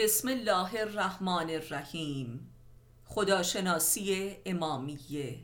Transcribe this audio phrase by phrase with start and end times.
[0.00, 2.52] بسم الله الرحمن الرحیم.
[3.06, 5.38] خداشناسی امامیه.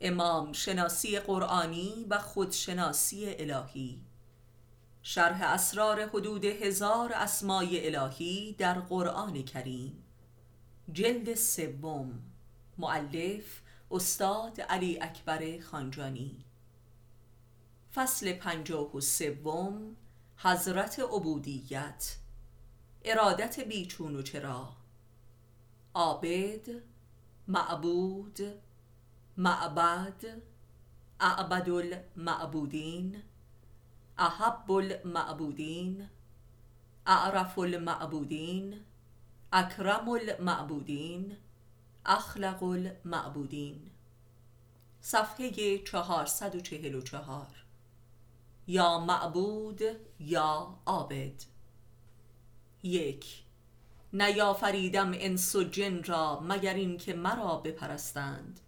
[0.00, 4.00] امام شناسی قرآنی و خودشناسی الهی.
[5.02, 10.02] شرح اسرار حدود هزار اسمای الهی در قرآن کریم.
[10.92, 12.22] جلد سوم.
[12.78, 13.60] معلف
[13.90, 16.44] استاد علی اکبر خانجانی.
[17.94, 19.96] فصل پنجاه و سوم.
[20.36, 22.16] حضرت عبودیت.
[23.10, 24.68] ارادت بیچون و چرا؟
[25.94, 26.68] عابد
[27.48, 28.40] معبود
[29.36, 30.24] معبد
[31.20, 33.22] اعبد المعبودین
[34.18, 36.08] احب المعبودین
[37.06, 38.80] اعرف المعبودین
[39.52, 41.36] اکرم المعبودین
[42.06, 43.90] اخلق المعبودین
[45.00, 47.46] صفحه 444
[48.66, 49.80] یا معبود
[50.20, 51.42] یا عابد.
[52.82, 53.26] یک.
[54.12, 58.60] نیافریدم انس و جن را مگر اینکه مرا بپرستند.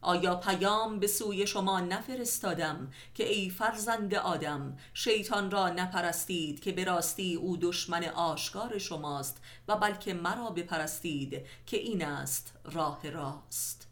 [0.00, 6.84] آیا پیام به سوی شما نفرستادم که ای فرزند آدم شیطان را نپرستید که به
[6.84, 13.88] راستی او دشمن آشکار شماست و بلکه مرا بپرستید که این است راه راست.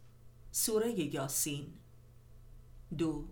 [0.52, 1.66] سوره یاسین.
[2.98, 3.24] دو.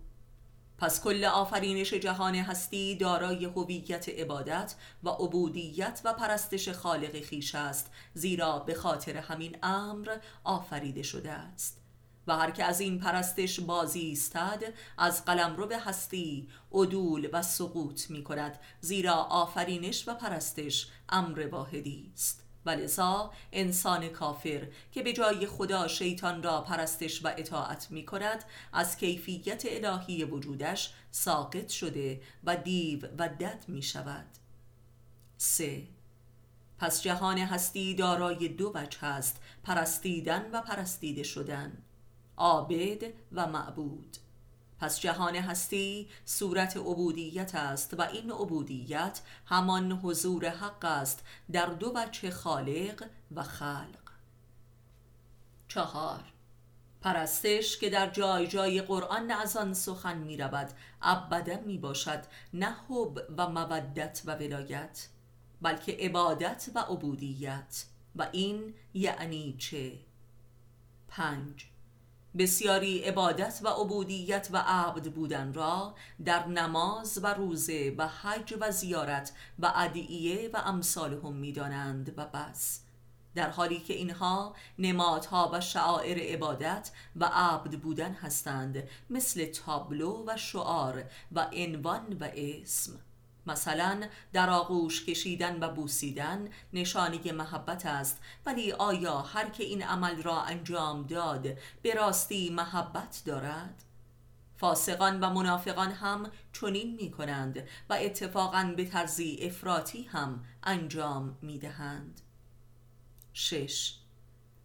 [0.82, 7.90] پس کل آفرینش جهان هستی دارای هویت عبادت و عبودیت و پرستش خالق خیش است
[8.14, 11.80] زیرا به خاطر همین امر آفریده شده است.
[12.26, 14.62] و هر که از این پرستش بازی استد
[14.98, 22.10] از قلمرو به هستی عدول و سقوط می کند زیرا آفرینش و پرستش امر واحدی
[22.14, 22.44] است.
[22.66, 28.96] ولذا انسان کافر که به جای خدا شیطان را پرستش و اطاعت می کند از
[28.96, 34.26] کیفیت الهی وجودش ساقط شده و دیو و دد می شود
[35.38, 35.82] 3.
[36.78, 41.82] پس جهان هستی دارای دو وجه است پرستیدن و پرستیده شدن
[42.36, 44.16] عابد و معبود
[44.82, 51.92] پس جهان هستی صورت عبودیت است و این عبودیت همان حضور حق است در دو
[51.92, 53.04] بچه خالق
[53.34, 54.10] و خلق.
[55.68, 56.24] چهار.
[57.00, 60.70] پرستش که در جای جای قرآن از آن سخن می رود
[61.02, 65.08] ابدا می باشد نه حب و مودت و ولایت
[65.60, 67.84] بلکه عبادت و عبودیت.
[68.16, 69.98] و این یعنی چه؟
[71.08, 71.71] پنج.
[72.38, 75.94] بسیاری عبادت و عبودیت و عبد بودن را
[76.24, 82.80] در نماز و روزه و حج و زیارت و ادعیه و امثالهم می‌دانند و بس.
[83.34, 90.36] در حالی که اینها نمادها و شعائر عبادت و عبد بودن هستند مثل تابلو و
[90.36, 92.92] شعار و عنوان و اسم.
[93.46, 100.22] مثلا در آغوش کشیدن و بوسیدن نشانی محبت است ولی آیا هر که این عمل
[100.22, 101.46] را انجام داد
[101.82, 103.82] به راستی محبت دارد؟
[104.56, 111.58] فاسقان و منافقان هم چنین می کنند و اتفاقا به طرزی افراطی هم انجام می
[111.58, 112.20] دهند.
[113.32, 113.94] 6.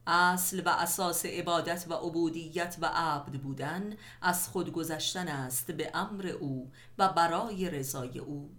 [0.08, 6.28] اصل و اساس عبادت و عبودیت و عبد بودن از خود گذشتن است به امر
[6.28, 8.56] او و برای رضای او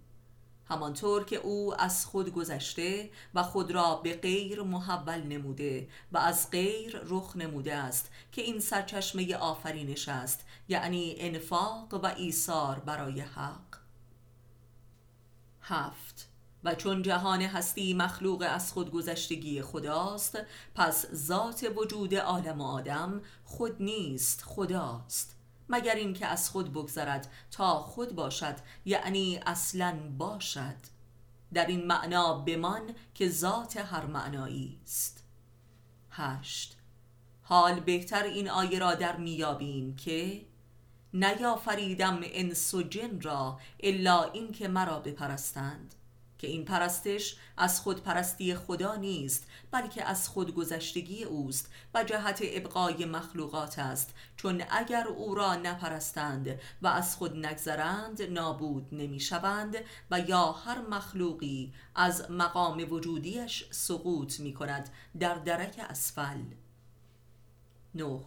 [0.69, 6.49] همانطور که او از خود گذشته و خود را به غیر محول نموده و از
[6.51, 13.79] غیر رخ نموده است که این سرچشمه آفرینش است یعنی انفاق و ایثار برای حق.
[15.61, 16.29] هفت.
[16.63, 20.37] و چون جهان هستی مخلوق از خود گذشتگی خداست
[20.75, 25.38] پس ذات وجود عالم آدم خود نیست خداست.
[25.69, 30.75] مگر اینکه از خود بگذرد تا خود باشد یعنی اصلا باشد.
[31.53, 35.23] در این معنا بمان که ذات هر معنایی است.
[36.11, 36.77] هشت.
[37.41, 40.45] حال بهتر این آیه را در میابیم که
[41.13, 45.95] نیافریدم انس و جن را الا اینکه مرا بپرستند.
[46.39, 53.79] که این پرستش از خودپرستی خدا نیست بلکه از خودگذشتگی اوست و جهت ابقای مخلوقات
[53.79, 54.13] است.
[54.37, 59.75] چون اگر او را نپرستند و از خود نگذرند نابود نمی‌شوند
[60.11, 64.89] و یا هر مخلوقی از مقام وجودیش سقوط می کند
[65.19, 66.43] در درک اسفل.
[67.95, 68.19] نه.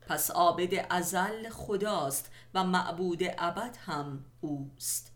[0.00, 5.11] پس عابد ازل خداست و معبود ابد هم اوست.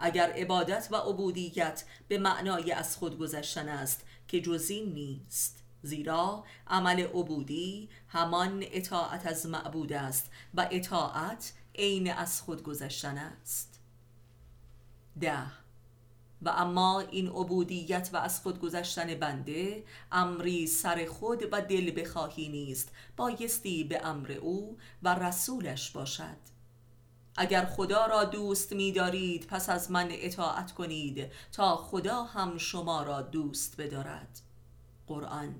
[0.00, 5.62] اگر عبادت و عبودیت به معنای از خود گذشتن است که جزی نیست.
[5.82, 13.80] زیرا عمل عبودی همان اطاعت از معبود است و اطاعت عین از خود گذشتن است.
[15.20, 15.42] ده.
[16.42, 22.48] و اما این عبودیت و از خود گذشتن بنده امری سر خود و دل بخواهی
[22.48, 26.49] نیست بایستی به امر او و رسولش باشد.
[27.36, 33.02] اگر خدا را دوست می دارید پس از من اطاعت کنید تا خدا هم شما
[33.02, 34.40] را دوست بدارد.
[35.06, 35.54] قرآن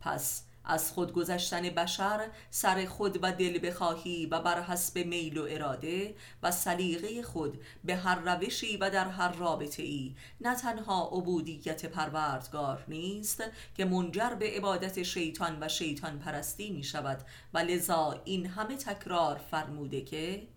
[0.00, 5.46] پس از خود گذشتن بشر سر خود و دل بخواهی و بر حسب میل و
[5.50, 11.86] اراده و سلیقه خود به هر روشی و در هر رابطه ای نه تنها عبودیت
[11.86, 13.42] پروردگار نیست
[13.76, 17.18] که منجر به عبادت شیطان و شیطان پرستی می شود
[17.54, 20.48] و لذا این همه تکرار فرموده که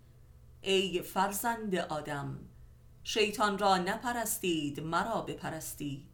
[0.62, 2.40] ای فرزند آدم
[3.04, 6.08] شیطان را نپرستید مرا بپرستید.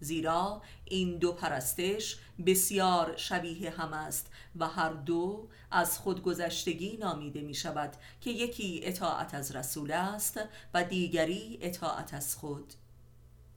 [0.00, 7.54] زیرا این دو پرستش بسیار شبیه هم است و هر دو از خودگذشتگی نامیده می
[7.54, 10.40] شود که یکی اطاعت از رسول است
[10.74, 12.74] و دیگری اطاعت از خود.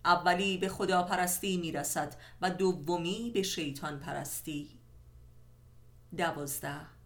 [0.05, 4.69] اولی به خدا پرستی می رسد و دومی به شیطان پرستی
[6.17, 6.96] دوازده.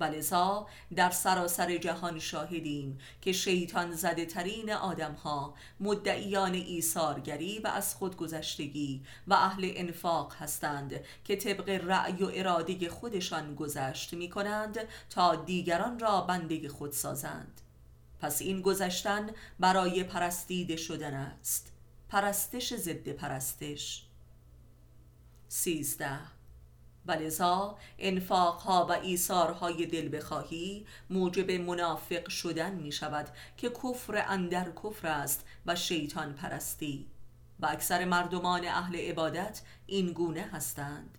[0.00, 7.94] ولذا در سراسر جهان شاهدیم که شیطان زده ترین آدم ها مدعیان ایثارگری و از
[7.94, 14.78] خودگذشتگی و اهل انفاق هستند که طبق رأی و اراده خودشان گذشت می کنند
[15.10, 17.60] تا دیگران را بنده خود سازند.
[18.20, 19.30] پس این گذشتن
[19.60, 21.72] برای پرستیده شدن است.
[22.08, 24.06] پرستش ضد پرستش.
[25.48, 26.18] سیزده
[27.06, 34.70] و لذا انفاقها و ایثارهای دل بخواهی موجب منافق شدن می شود که کفر اندر
[34.84, 37.06] کفر است و شیطان پرستی.
[37.60, 41.18] و اکثر مردمان اهل عبادت این گونه هستند.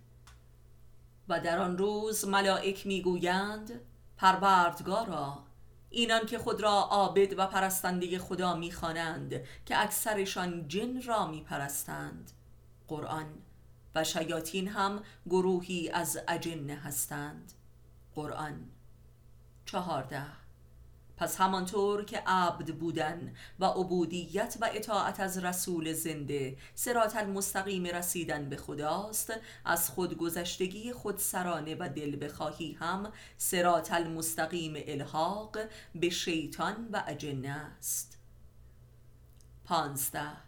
[1.28, 3.80] و در آن روز ملائک می‌گویند
[4.16, 5.38] پروردگارا
[5.90, 12.30] اینان که خود را عابد و پرستنده خدا می‌خوانند که اکثرشان جن را میپرستند.
[12.88, 13.26] قرآن
[13.96, 17.52] و شیاطین هم گروهی از اجنه هستند.
[18.14, 18.70] قرآن
[19.64, 20.22] چهارده.
[21.16, 28.48] پس همانطور که عبد بودن و عبودیت و اطاعت از رسول زنده سرات المستقیم رسیدن
[28.48, 29.32] به خداست
[29.64, 35.58] از خودگذشتگی خودسرانه و دل بخواهی هم سرات المستقیم الحاق
[35.94, 38.18] به شیطان و اجنه است.
[39.64, 40.46] پانزده.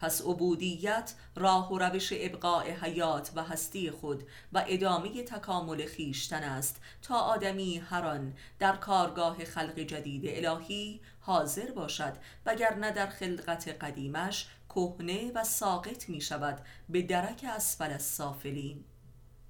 [0.00, 4.22] پس عبودیت راه و روش ابقاء حیات و هستی خود
[4.52, 12.12] و ادامه تکامل خیشتن است تا آدمی هران در کارگاه خلق جدید الهی حاضر باشد
[12.46, 18.84] وگرنه در خلقت قدیمش کهنه و ساقط می شود به درک اسفل السافلین.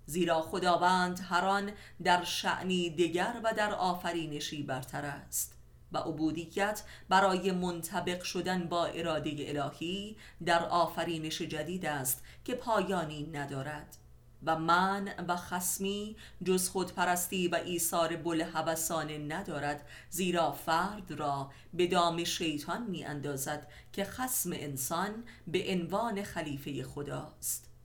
[0.06, 1.72] زیرا خداوند هران
[2.04, 5.55] در شعنی دیگر و در آفرینشی برتر است.
[5.92, 13.96] و عبودیت برای منطبق شدن با اراده الهی در آفرینش جدید است که پایانی ندارد.
[14.46, 22.24] و من و خسمی جز خودپرستی و ایثار بلحبسانه ندارد زیرا فرد را به دام
[22.24, 27.75] شیطان می اندازد که خسم انسان به عنوان خلیفه خداست.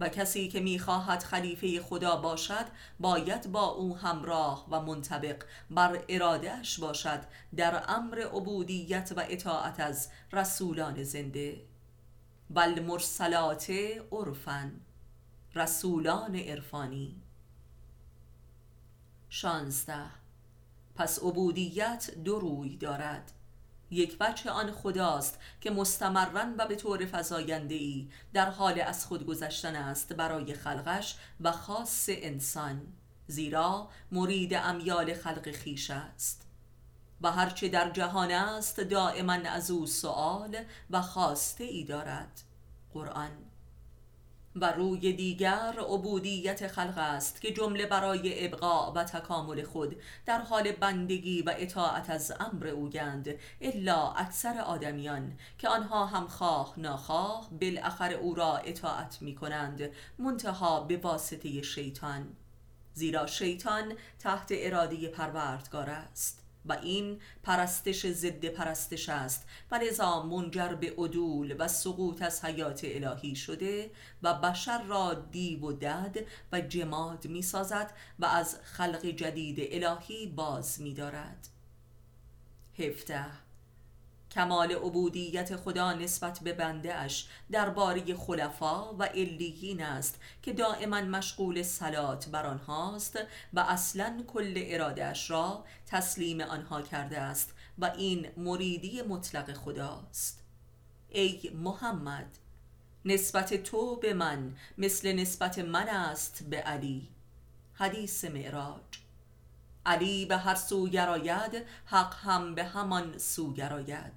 [0.00, 2.66] و کسی که می‌خواهد خلیفه خدا باشد
[3.00, 7.20] باید با او همراه و منطبق بر ارادهش باشد
[7.56, 11.60] در امر عبودیت و اطاعت از رسولان زنده.
[12.50, 13.72] بل مرسلات
[14.12, 14.80] عرفن
[15.54, 17.22] رسولان عرفانی.
[19.28, 20.06] شانزده.
[20.94, 23.32] پس عبودیت دو روی دارد.
[23.90, 29.26] یک بچه آن خداست که مستمرن و به طور فضاینده ای در حال از خود
[29.26, 32.80] گذشتن است برای خلقش و خاص انسان
[33.26, 36.48] زیرا مرید امیال خلق خیش است.
[37.20, 40.56] و هرچه در جهان است دائما از او سؤال
[40.90, 42.40] و خواسته ای دارد.
[42.92, 43.30] قرآن
[44.60, 49.96] و روی دیگر عبودیت خلق است که جمله برای ابقاء و تکامل خود
[50.26, 56.74] در حال بندگی و اطاعت از امر اوگند الا اکثر آدمیان که آنها هم خواه
[56.76, 62.36] ناخواه بالاخره او را اطاعت می کنند منتها به واسطه شیطان
[62.94, 66.47] زیرا شیطان تحت اراده پروردگار است.
[66.64, 69.46] و این پرستش ضد پرستش است.
[69.70, 73.90] و لذا منجر به عدول و سقوط از حیات الهی شده
[74.22, 76.16] و بشر را دیو و دد
[76.52, 81.48] و جماد می سازد و از خلق جدید الهی باز می دارد
[82.78, 83.47] هفته
[84.30, 91.62] کمال عبودیت خدا نسبت به بنده اش درباره خلفا و علیین است که دائما مشغول
[91.62, 93.18] سلات بر آنهاست
[93.52, 100.42] و اصلا کل ارادهش را تسلیم آنها کرده است و این مریدی مطلق خداست.
[101.08, 102.38] ای محمد
[103.04, 107.08] نسبت تو به من مثل نسبت من است به علی.
[107.74, 109.07] حدیث معراج
[109.88, 114.12] علی به هر سو گراید حق هم به همان سو گراید.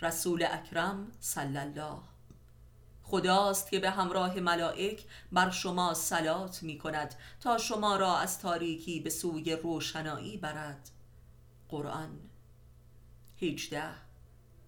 [0.00, 1.98] رسول اکرم صلی الله.
[3.02, 9.00] خداست که به همراه ملائک بر شما سلات می کند تا شما را از تاریکی
[9.00, 10.90] به سوی روشنایی برد.
[11.68, 12.18] قرآن.
[13.42, 14.09] 18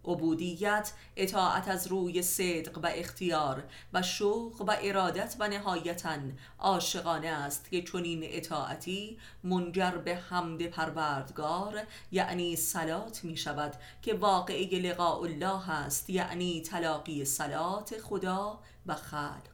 [0.05, 6.19] عبودیت اطاعت از روی صدق و اختیار و شوق و ارادت و نهایتا
[6.59, 11.81] عاشقانه است که چنین اطاعتی منجر به حمد پروردگار
[12.13, 19.53] یعنی سلات می شود که واقعی لقاء الله است یعنی تلاقی سلات خدا و خلق.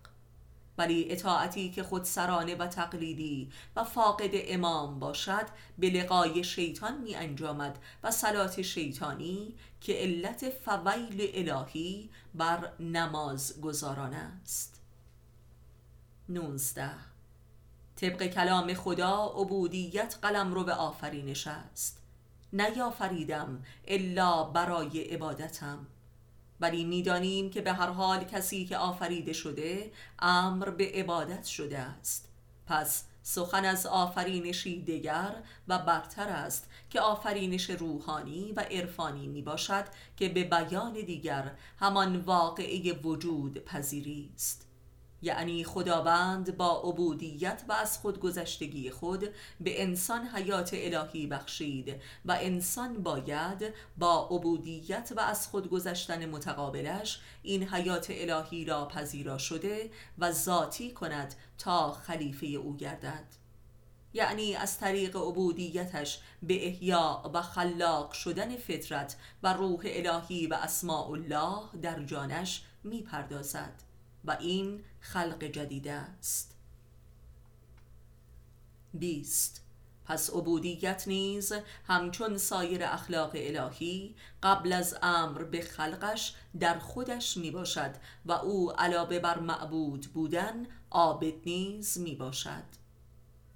[0.79, 5.47] ولی اطاعتی که خودسرانه و تقلیدی و فاقد امام باشد
[5.79, 14.15] به لقای شیطان می انجامد و سلات شیطانی که علت فویل الهی بر نماز گذاران
[14.15, 14.81] است.
[16.29, 16.91] 19
[17.97, 21.99] طبق کلام خدا عبودیت قلم رو به آفرینش است.
[22.53, 25.87] نیافریدم الا برای عبادتم.
[26.61, 32.29] ولی می‌دانیم که به هر حال کسی که آفریده شده امر به عبادت شده است.
[32.67, 35.35] پس سخن از آفرینشی دیگر
[35.69, 39.85] و برتر است که آفرینش روحانی و عرفانی می باشد
[40.17, 44.69] که به بیان دیگر همان واقعه وجود پذیری است.
[45.23, 49.29] یعنی خداوند با عبودیت و از خودگذشتگی خود
[49.61, 51.95] به انسان حیات الهی بخشید
[52.25, 59.91] و انسان باید با عبودیت و از خودگذشتن متقابلش این حیات الهی را پذیرا شده
[60.19, 63.25] و ذاتی کند تا خلیفه او گردد.
[64.13, 71.11] یعنی از طریق عبودیتش به احیا و خلاق شدن فطرت و روح الهی و اسماء
[71.11, 73.83] الله در جانش می پردازد
[74.25, 76.55] و این خلق جدید است.
[78.95, 79.68] بیست
[80.09, 81.53] پس عبودیت نیز
[81.87, 87.95] همچون سایر اخلاق الهی قبل از امر به خلقش در خودش می باشد
[88.27, 92.65] و او علاوه بر معبود بودن عابد نیز می باشد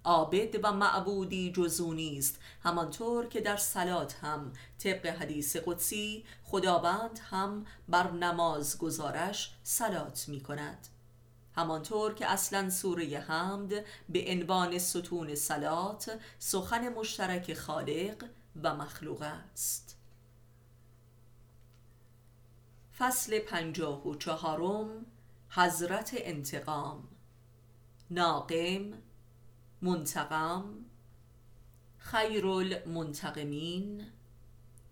[0.05, 7.67] عابد و معبودی جزو نیست همانطور که در سلات هم طبق حدیث قدسی خداوند هم
[7.89, 10.89] بر نماز گزارش سلات می کند
[11.57, 13.73] همانطور که اصلا سوره حمد
[14.09, 18.25] به عنوان ستون سلات سخن مشترک خالق
[18.63, 19.99] و مخلوق است.
[22.99, 25.07] فصل پنجاه و چهارم
[25.49, 27.09] حضرت انتقام.
[28.11, 28.93] ناقم
[29.83, 30.65] منتقم.
[31.99, 34.07] خیر المنتقمین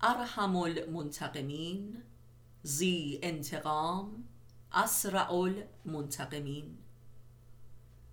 [0.01, 2.03] ارحم المنتقمین
[2.63, 4.30] زی انتقام.
[4.73, 6.77] اسرع المنتقمین.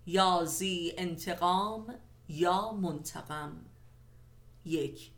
[0.05, 1.95] یا زی انتقام
[2.29, 3.65] یا منتقم.
[4.65, 5.11] یک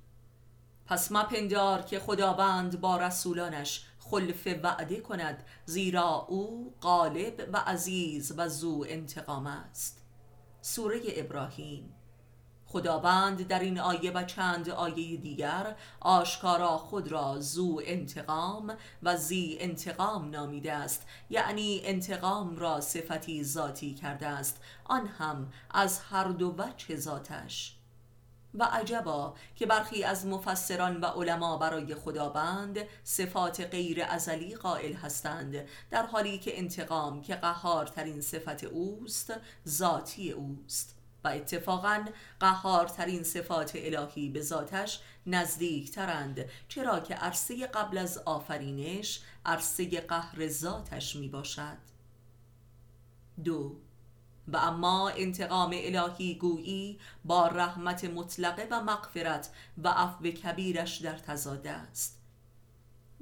[0.85, 8.49] پس مپندار که خداوند با رسولانش خلف وعده کند زیرا او غالب و عزیز و
[8.49, 10.01] زو انتقام است.
[10.61, 11.93] سوره ابراهیم.
[12.71, 19.57] خداوند در این آیه و چند آیه دیگر آشکارا خود را زو انتقام و زی
[19.59, 21.07] انتقام نامیده است.
[21.29, 24.61] یعنی انتقام را صفتی ذاتی کرده است.
[24.85, 27.75] آن هم از هر دو وجه ذاتش.
[28.53, 35.67] و عجبا که برخی از مفسران و علما برای خداوند صفات غیر ازلی قائل هستند
[35.89, 39.33] در حالی که انتقام که قهارترین صفت اوست
[39.67, 41.00] ذاتی اوست.
[41.23, 42.05] و اتفاقا
[42.39, 51.15] قهارترین صفات الهی به ذاتش نزدیکترند چرا که عرصه قبل از آفرینش عرصه قهر ذاتش
[51.15, 51.77] می باشد
[53.43, 53.75] دو
[54.47, 61.71] و اما انتقام الهی گویی با رحمت مطلقه و مغفرت و عفو کبیرش در تزاده
[61.71, 62.21] است.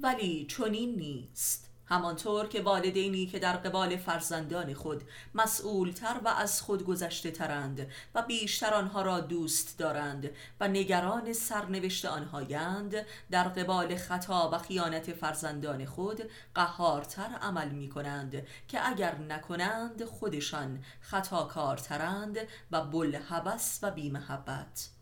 [0.00, 1.69] ولی چنین نیست.
[1.90, 5.04] همانطور که والدینی که در قبال فرزندان خود
[5.34, 10.30] مسئولتر و از خود گذشته ترند و بیشتر آنها را دوست دارند
[10.60, 12.94] و نگران سرنوشت آنهایند
[13.30, 16.22] در قبال خطا و خیانت فرزندان خود
[16.54, 22.38] قهارتر عمل می کنند که اگر نکنند خودشان خطاکارترند
[22.70, 24.99] و بلحبس و بیمحبت.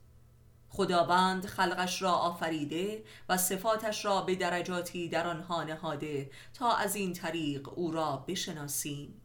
[0.70, 7.12] خداوند خلقش را آفریده و صفاتش را به درجاتی در آنها نهاده تا از این
[7.12, 9.20] طریق او را بشناسیم.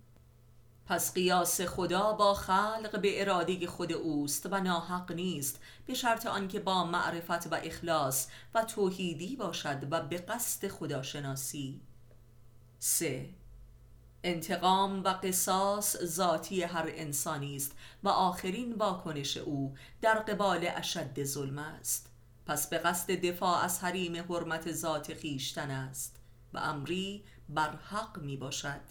[0.86, 6.60] پس قیاس خدا با خلق به اراده خود اوست و ناحق نیست به شرط آنکه
[6.60, 11.82] با معرفت و اخلاص و توحیدی باشد و به قصد خداشناسی
[12.80, 13.30] سه
[14.24, 17.72] انتقام و قصاص ذاتی هر انسانی است
[18.04, 22.10] و آخرین واکنش او در قبال اشد ظلم است.
[22.46, 26.16] پس به قصد دفاع از حریم حرمت ذات خیشتن است
[26.54, 28.82] و امری بر حق می باشد.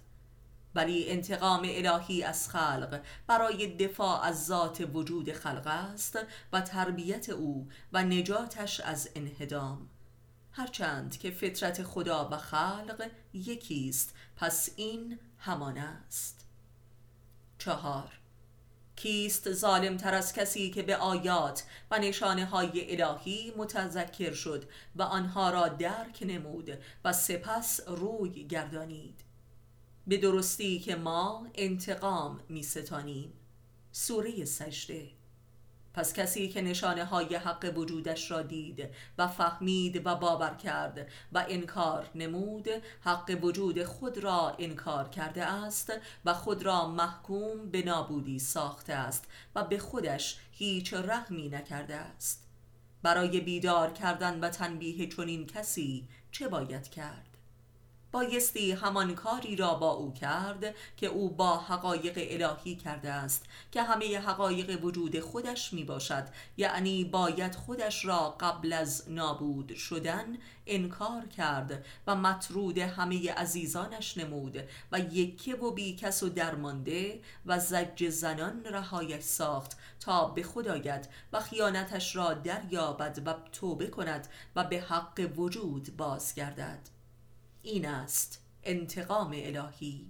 [0.75, 6.19] ولی انتقام الهی از خلق برای دفاع از ذات وجود خلق است
[6.53, 9.89] و تربیت او و نجاتش از انهدام.
[10.53, 16.47] هرچند که فطرت خدا و خلق یکیست پس این همان است.
[17.59, 18.19] چهار.
[18.97, 24.65] کیست ظالم تر از کسی که به آیات و نشانه های الهی متذکر شد
[24.97, 29.21] و آنها را درک نمود و سپس روی گردانید؟
[30.07, 33.33] به درستی که ما انتقام می ستانیم
[33.93, 35.22] سوره سجده.
[35.95, 41.45] پس کسی که نشانه های حق وجودش را دید و فهمید و باور کرد و
[41.49, 42.69] انکار نمود
[43.01, 45.93] حق وجود خود را انکار کرده است
[46.25, 52.43] و خود را محکوم به نابودی ساخته است و به خودش هیچ رحمی نکرده است.
[53.03, 57.32] برای بیدار کردن و تنبیه چنین کسی چه باید کرد؟
[58.13, 63.83] بایستی همان کاری را با او کرد که او با حقایق الهی کرده است که
[63.83, 66.25] همه حقایق وجود خودش می باشد
[66.57, 74.59] یعنی باید خودش را قبل از نابود شدن انکار کرد و مطرود همه عزیزانش نمود
[74.93, 81.09] و یکه و بیکس و درمانده و زج زنان رهایش ساخت تا به خود آید
[81.33, 86.92] و خیانتش را دریابد و توبه کند و به حق وجود بازگردد.
[87.63, 90.07] این است انتقام الهی.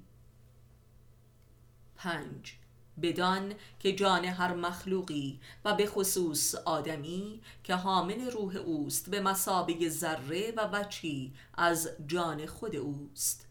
[1.96, 2.54] پنج.
[3.02, 9.88] بدان که جان هر مخلوقی و به خصوص آدمی که حامل روح اوست به مسابه
[9.88, 13.46] ذره و بچی از جان خود اوست.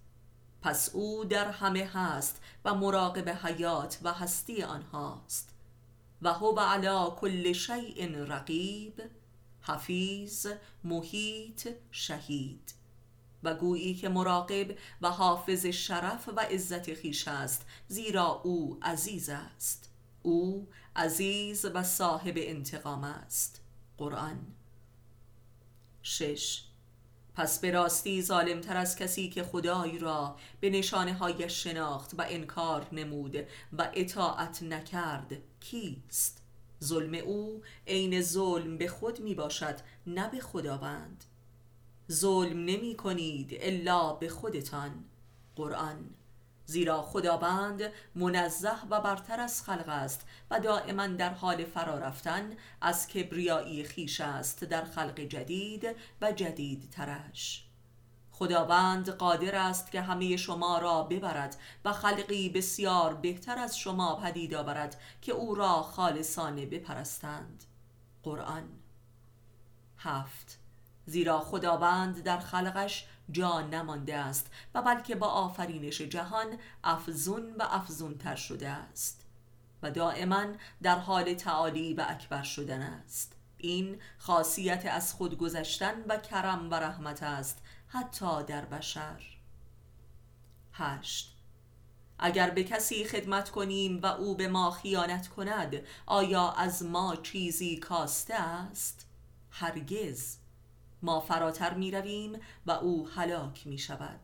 [0.62, 5.50] پس او در همه هست و مراقب حیات و هستی آنهاست.
[6.22, 9.02] و هو علی کل شیء رقیب
[9.62, 10.48] حفیظ
[10.84, 12.74] محیط شهید.
[13.44, 19.90] و گویی که مراقب و حافظ شرف و عزت خیش است زیرا او عزیز است.
[20.22, 23.62] او عزیز و صاحب انتقام است.
[23.98, 24.40] قرآن.
[26.04, 26.64] شش.
[27.36, 32.88] پس به راستی ظالمتر از کسی که خدای را به نشانه های شناخت و انکار
[32.92, 33.36] نمود
[33.78, 36.42] و اطاعت نکرد کیست؟
[36.84, 39.76] ظلم او عین ظلم به خود می باشد
[40.08, 41.24] نه به خداوند.
[42.12, 45.06] ظلم نمی کنید الا به خودتان.
[45.56, 46.10] قرآن
[46.66, 53.08] زیرا خداوند منزه و برتر از خلق است و دائما در حال فرا رفتن از
[53.08, 55.88] کبریایی خیش است در خلق جدید
[56.22, 57.66] و جدید ترش
[58.32, 64.54] خداوند قادر است که همه شما را ببرد و خلقی بسیار بهتر از شما پدید
[64.54, 67.64] آورد که او را خالصانه بپرستند.
[68.24, 68.64] قرآن
[69.98, 70.61] هفت.
[71.12, 76.48] زیرا خداوند در خلقش جان نمانده است و بلکه با آفرینش جهان
[76.84, 79.26] افزون و افزون تر شده است
[79.84, 80.46] و دائما
[80.82, 83.34] در حال تعالی و اکبر شدن است.
[83.58, 89.22] این خاصیت از خود گذشتن و کرم و رحمت است حتی در بشر.
[90.74, 91.36] هشت.
[92.20, 97.78] اگر به کسی خدمت کنیم و او به ما خیانت کند آیا از ما چیزی
[97.78, 99.08] کاسته است؟
[99.52, 100.41] هرگز.
[101.02, 104.20] ما فراتر می رویم و او هلاک می شود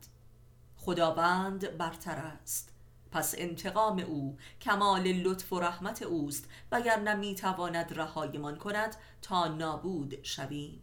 [0.78, 2.74] خداوند برتر است.
[3.12, 10.24] پس انتقام او کمال لطف و رحمت اوست وگرنه می تواند رهایمان کند تا نابود
[10.24, 10.82] شویم.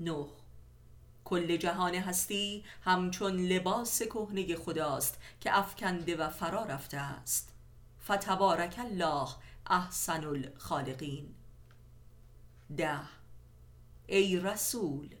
[0.00, 0.26] نه.
[1.24, 7.54] کل جهان هستی همچون لباس کهنه خداست که افکنده و فرا رفته است.
[8.04, 9.28] فتبارک الله
[9.66, 11.34] احسن الخالقین.
[12.76, 13.00] ده.
[14.06, 15.14] ای رسول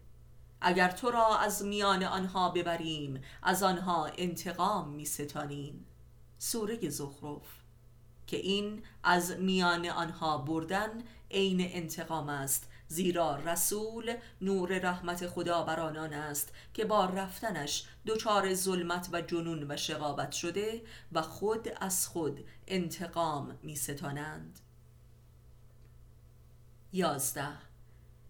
[0.60, 5.86] اگر تو را از میان آنها ببریم از آنها انتقام می ستانیم
[6.38, 7.46] سوره زخرف
[8.26, 15.80] که این از میان آنها بردن عین انتقام است زیرا رسول نور رحمت خدا بر
[15.80, 22.06] آنان است که با رفتنش دچار ظلمت و جنون و شقابت شده و خود از
[22.06, 24.60] خود انتقام می ستانند
[26.92, 27.73] یازده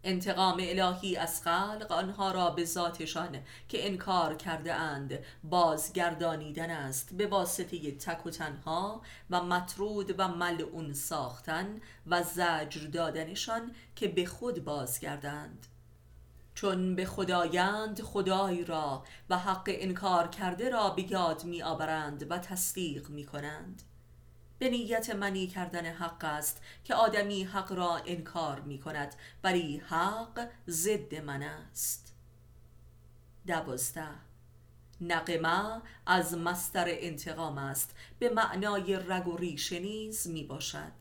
[0.05, 3.39] انتقام الهی از خلق آنها را به ذاتشان
[3.69, 10.93] که انکار کرده اند بازگردانیدن است به واسطه تک و تنها و مطرود و ملعون
[10.93, 15.67] ساختن و زجر دادنشان که به خود بازگردند.
[16.55, 22.39] چون به خدایند خدای را و حق انکار کرده را به یاد می آورند و
[22.39, 23.83] تصدیق می کنند
[24.59, 29.15] به نیت منی کردن حق است که آدمی حق را انکار می کند
[29.45, 32.15] ولی حق ضد من است.
[33.47, 34.09] دوازده.
[35.01, 40.93] نقمه از مستر انتقام است به معنای رگ و ریشه نیز می باشد.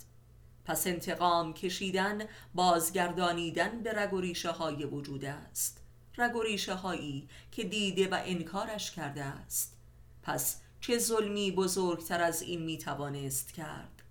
[0.65, 2.21] پس انتقام کشیدن
[2.53, 5.81] بازگردانیدن به رگ و ریشه های وجود است.
[6.17, 9.77] رگ و ریشه هایی که دیده و انکارش کرده است.
[10.23, 14.01] پس چه ظلمی بزرگتر از این می توانست کرد؟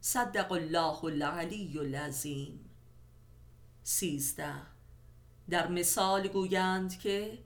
[0.00, 2.70] صدق الله العلی العظیم.
[3.82, 4.54] سیزده.
[5.50, 7.38] در مثال گویند که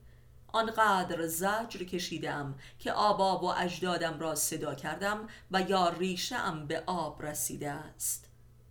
[0.49, 6.83] آنقدر زجر کشیدم که آباب و اجدادم را صدا کردم و یا ریشه ام به
[6.87, 8.28] آب رسیده است.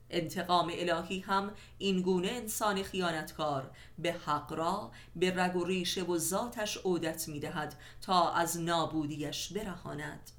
[0.09, 6.17] انتقام الهی هم این گونه انسان خیانتکار به حق را به رگ و ریشه و
[6.17, 10.31] ذاتش عودت می دهد تا از نابودیش برهاند.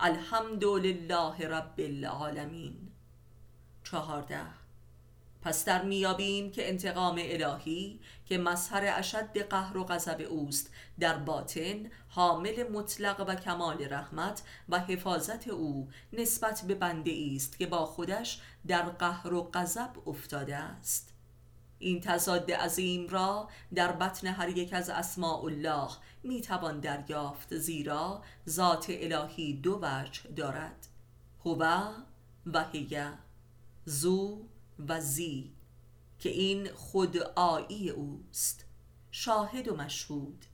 [0.00, 2.76] الحمد لله رب العالمین.
[3.84, 4.65] چهارده.
[5.46, 11.90] پس در میابیم که انتقام الهی که مظهر اشد قهر و غضب اوست در باطن
[12.08, 18.40] حامل مطلق و کمال رحمت و حفاظت او نسبت به بنده است که با خودش
[18.66, 21.14] در قهر و غضب افتاده است.
[21.78, 25.88] این تضاد عظیم را در بطن هر یک از اسماء الله
[26.22, 30.86] می‌توان دریافت زیرا ذات الهی دو وجه دارد
[31.44, 31.62] هو
[32.46, 33.12] و هیه
[33.84, 34.46] زو
[34.88, 35.52] و زی
[36.18, 38.64] که این خودآیی اوست
[39.10, 40.44] شاهد و مشهود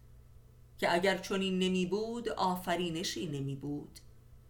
[0.78, 3.98] که اگر چنین نمی بود آفرینشی نمی بود.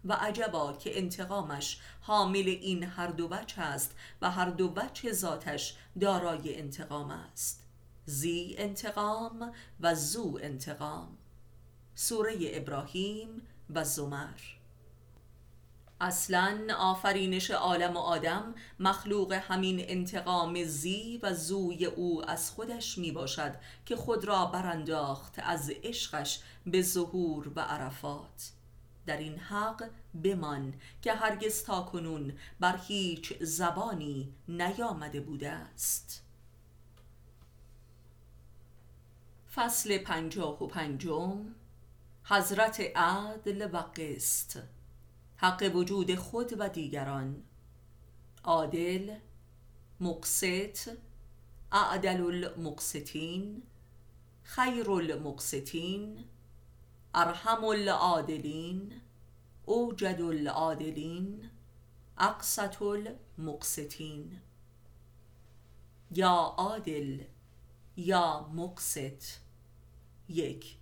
[0.05, 5.75] و عجبا که انتقامش حامل این هر دو وجه است و هر دو وجه ذاتش
[5.99, 7.63] دارای انتقام است.
[8.05, 11.17] زی انتقام و زو انتقام.
[11.95, 14.39] سوره ابراهیم و زمر
[16.03, 23.11] اصلا آفرینش عالم و آدم مخلوق همین انتقام زی و زوی او از خودش می
[23.11, 28.51] باشد که خود را برانداخت از عشقش به ظهور و عرفات.
[29.05, 29.89] در این حق
[30.23, 36.23] بمان که هرگز تا کنون بر هیچ زبانی نیامده بوده است.
[39.55, 41.55] فصل پنجاه و پنجم
[42.23, 44.63] حضرت عدل و قسط.
[45.43, 47.43] حق وجود خود و دیگران.
[48.43, 49.15] عادل
[49.99, 50.97] مقسط
[51.71, 53.63] اعدل المقسطین
[54.43, 56.25] خیر المقسطین
[57.13, 59.01] ارحم العادلین
[59.65, 61.49] اوجد العادلین
[62.17, 64.39] اقسط المقسطین.
[66.11, 67.23] یا عادل
[67.97, 69.23] یا مقسط.
[70.29, 70.77] یک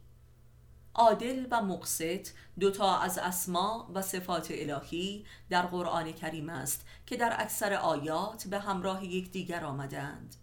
[0.96, 2.28] عادل و مقسط
[2.60, 8.60] دوتا از اسما و صفات الهی در قرآن کریم است که در اکثر آیات به
[8.60, 10.36] همراه یکدیگر آمدند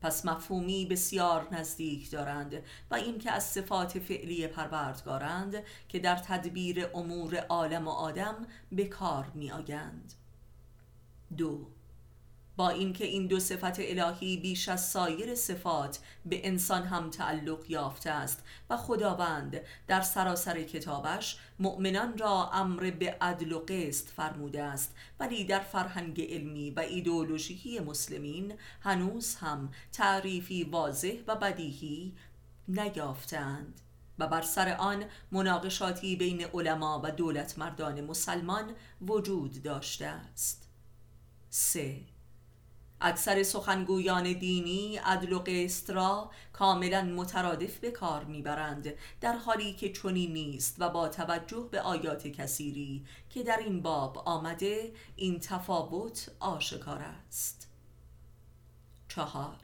[0.00, 6.88] پس مفهومی بسیار نزدیک دارند و این که از صفات فعلی پروردگارند که در تدبیر
[6.94, 10.12] امور عالم و آدم به کار می آگند.
[11.36, 11.66] دو
[12.60, 18.10] با اینکه این دو صفت الهی بیش از سایر صفات به انسان هم تعلق یافته
[18.10, 24.94] است و خداوند در سراسر کتابش مؤمنان را امر به عدل و قسط فرموده است
[25.20, 32.14] ولی در فرهنگ علمی و ایدئولوژی مسلمین هنوز هم تعریفی واضح و بدیهی
[32.68, 33.80] نیافتند
[34.18, 40.68] و بر سر آن مناقشاتی بین علما و دولت مردان مسلمان وجود داشته است
[41.50, 42.09] 3.
[43.00, 49.92] اکثر سخنگویان دینی عدل و قسط را کاملا مترادف به کار می‌برند در حالی که
[49.92, 56.30] چنین نیست و با توجه به آیات کثیری که در این باب آمده این تفاوت
[56.40, 57.68] آشکار است.
[59.08, 59.56] چهار.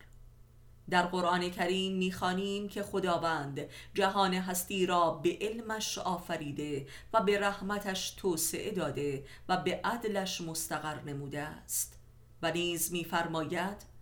[0.90, 3.60] در قرآن کریم می‌خوانیم که خداوند
[3.94, 11.00] جهان هستی را به علمش آفریده و به رحمتش توسعه داده و به عدلش مستقر
[11.00, 11.95] نموده است.
[12.42, 13.96] و نیز میفرماید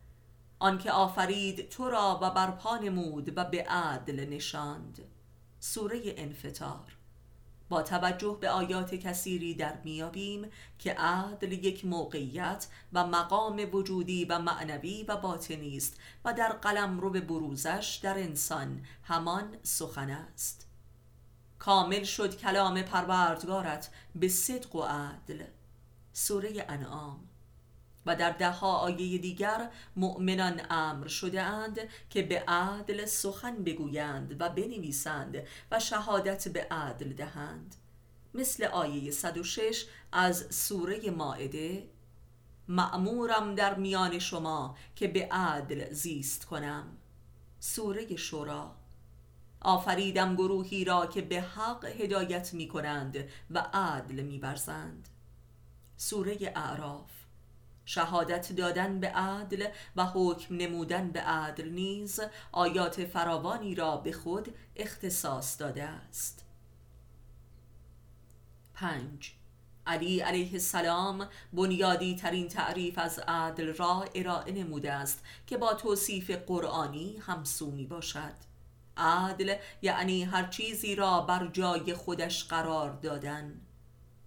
[0.58, 4.98] آنکه آفرید تو را و برپا نمود و به عدل نشاند.
[5.60, 6.96] سوره انفطار.
[7.68, 14.38] با توجه به آیات کثیری در میابیم که عدل یک موقعیت و مقام وجودی و
[14.38, 20.66] معنوی و باطنی است و در قلم رو به بروزش در انسان همان سخن است.
[21.58, 25.44] کامل شد کلام پروردگارت به صدق و عدل.
[26.12, 27.28] سوره انعام.
[28.06, 31.78] و در ده آیه دیگر مؤمنان امر شده اند
[32.10, 37.74] که به عدل سخن بگویند و بنویسند و شهادت به عدل دهند.
[38.34, 41.88] مثل آیه 106 از سوره ماعده
[42.68, 46.96] مأمورم در میان شما که به عدل زیست کنم.
[47.60, 48.76] سوره شورا
[49.60, 55.08] آفریدم گروهی را که به حق هدایت می کنند و عدل می برزند
[55.96, 57.10] سوره اعراف
[57.84, 59.66] شهادت دادن به عدل
[59.96, 62.20] و حکم نمودن به عدل نیز
[62.52, 66.44] آیات فراوانی را به خود اختصاص داده است.
[68.74, 69.32] پنج.
[69.86, 76.30] علی علیه السلام بنیادی ترین تعریف از عدل را ارائه نموده است که با توصیف
[76.30, 78.34] قرآنی همسو می باشد.
[78.96, 83.60] عدل یعنی هر چیزی را بر جای خودش قرار دادن.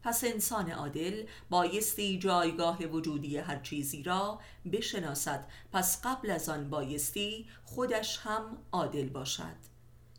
[0.08, 4.40] پس انسان عادل بایستی جایگاه وجودی هر چیزی را
[4.72, 5.46] بشناسد.
[5.72, 9.56] پس قبل از آن بایستی خودش هم عادل باشد.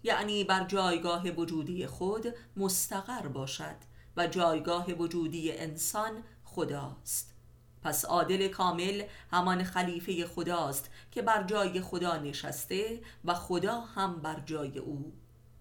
[0.02, 3.76] یعنی بر جایگاه وجودی خود مستقر باشد
[4.16, 7.34] و جایگاه وجودی انسان خداست.
[7.82, 14.40] پس عادل کامل همان خلیفه خداست که بر جای خدا نشسته و خدا هم بر
[14.46, 15.12] جای او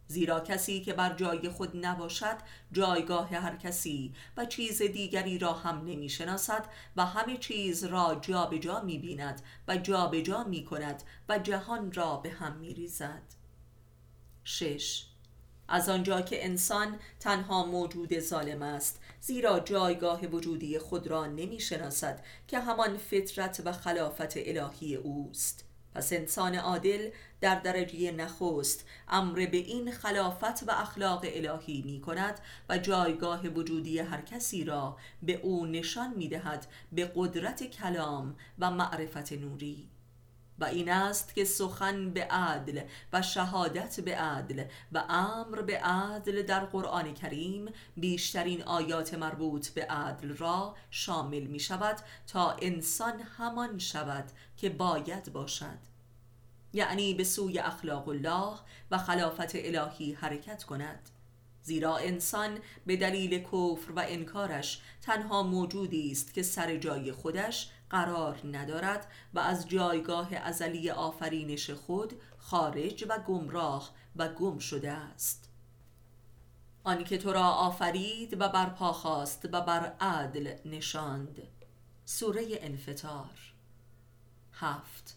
[0.08, 2.38] زیرا کسی که بر جای خود نباشد
[2.72, 6.66] جایگاه هر کسی و چیز دیگری را هم نمی شناسد
[6.96, 11.92] و همه چیز را جابجا جا می بیند و جابجا جا می کند و جهان
[11.92, 13.24] را به هم می ریزد
[14.44, 15.06] شش.
[15.68, 22.24] از آنجا که انسان تنها موجود ظالم است زیرا جایگاه وجودی خود را نمی شناسد
[22.48, 25.66] که همان فطرت و خلافت الهی اوست.
[25.96, 27.10] پس انسان عادل
[27.42, 34.00] در درجه نخست امر به این خلافت و اخلاق الهی می کند و جایگاه وجودی
[34.00, 39.90] هر کسی را به او نشان می دهد به قدرت کلام و معرفت نوری.
[40.60, 42.82] و این است که سخن به عدل
[43.14, 49.86] و شهادت به عدل و امر به عدل در قرآن کریم بیشترین آیات مربوط به
[49.86, 51.98] عدل را شامل می شود
[52.28, 54.26] تا انسان همان شود
[54.58, 55.97] که باید باشد.
[56.78, 58.58] یعنی به سوی اخلاق الله
[58.92, 61.10] و خلافت الهی حرکت کند.
[61.62, 68.40] زیرا انسان به دلیل کفر و انکارش تنها موجودی است که سر جای خودش قرار
[68.52, 75.50] ندارد و از جایگاه ازلی آفرینش خود خارج و گمراه و گم شده است.
[76.84, 81.42] آنکه تو را آفرید و برپا خواست و بر عدل نشاند.
[82.06, 83.54] سوره انفطار.
[84.54, 85.17] هفت.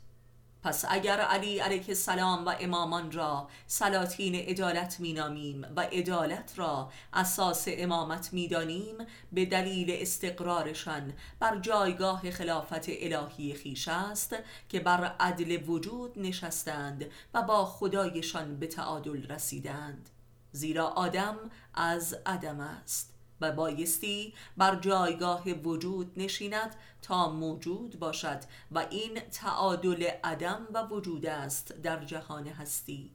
[0.62, 7.64] پس اگر علی علیه السلام و امامان را سلاطین عدالت مینامیم و عدالت را اساس
[7.68, 8.94] امامت می‌دانیم
[9.32, 14.36] به دلیل استقرارشان بر جایگاه خلافت الهی خیش است
[14.68, 20.10] که بر عدل وجود نشستند و با خدایشان به تعادل رسیدند.
[20.52, 21.36] زیرا آدم
[21.74, 23.09] از عدم است.
[23.40, 28.40] و بایستی بر جایگاه وجود نشیند تا موجود باشد
[28.72, 33.10] و این تعادل عدم و وجود است در جهان هستی.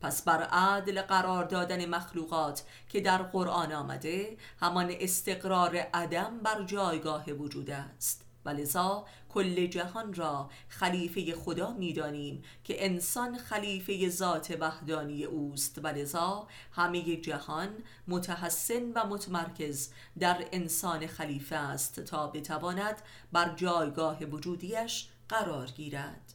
[0.00, 7.30] پس بر عدل قرار دادن مخلوقات که در قرآن آمده همان استقرار عدم بر جایگاه
[7.30, 8.27] وجود است.
[8.48, 15.78] و لذا کل جهان را خلیفه خدا می‌دانیم که انسان خلیفه ذات وحدانی اوست.
[15.82, 17.68] و لذا همه جهان
[18.08, 26.34] متحسن و متمرکز در انسان خلیفه است تا بتواند بر جایگاه وجودیش قرار گیرد.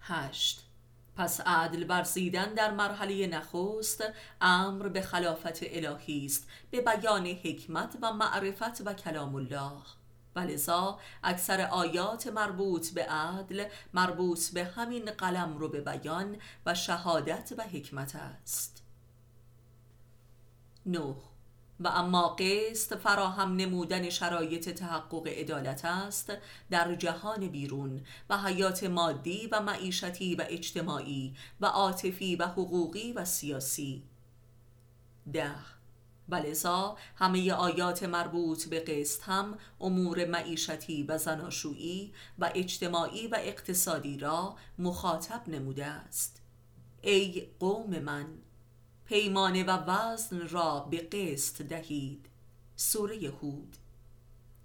[0.00, 0.69] هشت
[1.20, 4.04] پس عدل ورزیدن در مرحله نخست
[4.40, 9.82] امر به خلافت الهی است به بیان حکمت و معرفت و کلام الله.
[10.36, 17.52] ولذا اکثر آیات مربوط به عدل مربوط به همین قلم رو به بیان و شهادت
[17.58, 18.82] و حکمت است.
[20.86, 21.14] نه
[21.80, 26.32] و اما قسط فراهم نمودن شرایط تحقق عدالت است
[26.70, 33.24] در جهان بیرون و حیات مادی و معیشتی و اجتماعی و عاطفی و حقوقی و
[33.24, 34.02] سیاسی.
[35.32, 35.54] ده.
[36.28, 44.18] ولذا همه آیات مربوط به قسط هم امور معیشتی و زناشویی و اجتماعی و اقتصادی
[44.18, 46.42] را مخاطب نموده است.
[47.02, 48.26] ای قوم من
[49.10, 52.26] پیمانه و وزن را به قسط دهید.
[52.76, 53.76] سوره هود.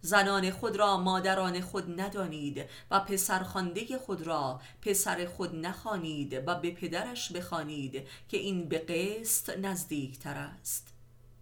[0.01, 6.71] زنان خود را مادران خود ندانید و پسرخوانده خود را پسر خود نخوانید و به
[6.71, 10.93] پدرش بخوانید که این به قسط نزدیک تر است.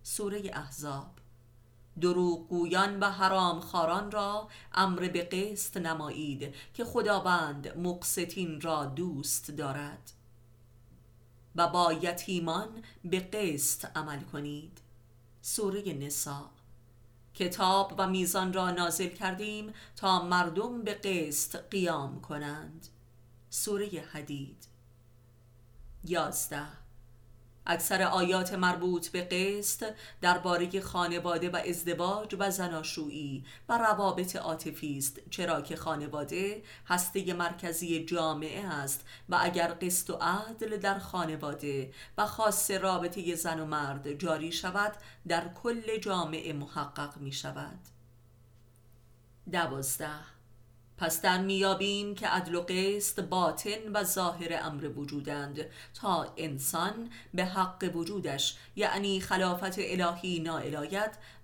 [0.04, 1.12] سوره احزاب.
[2.02, 10.14] دروغگویان و حرام خاران را امر به قسط نمایید که خداوند مقسطین را دوست دارد.
[11.56, 14.78] و با یتیمان به قسط عمل کنید.
[15.42, 16.50] سوره نسا
[17.34, 22.88] کتاب و میزان را نازل کردیم تا مردم به قسط قیام کنند.
[23.50, 24.68] سوره حدید.
[26.04, 26.83] یازده.
[27.66, 35.30] اکثر آیات مربوط به قسط درباره خانواده و ازدواج و زناشویی و روابط عاطفی است
[35.30, 42.26] چرا که خانواده هسته مرکزی جامعه است و اگر قسط و عدل در خانواده و
[42.26, 44.94] خاص رابطه زن و مرد جاری شود
[45.28, 47.80] در کل جامعه محقق می شود
[49.52, 50.33] دوازده
[50.98, 57.46] پس در میابیم که عدل و قسط باطن و ظاهر امر وجودند تا انسان به
[57.46, 60.76] حق وجودش یعنی خلافت الهی نائل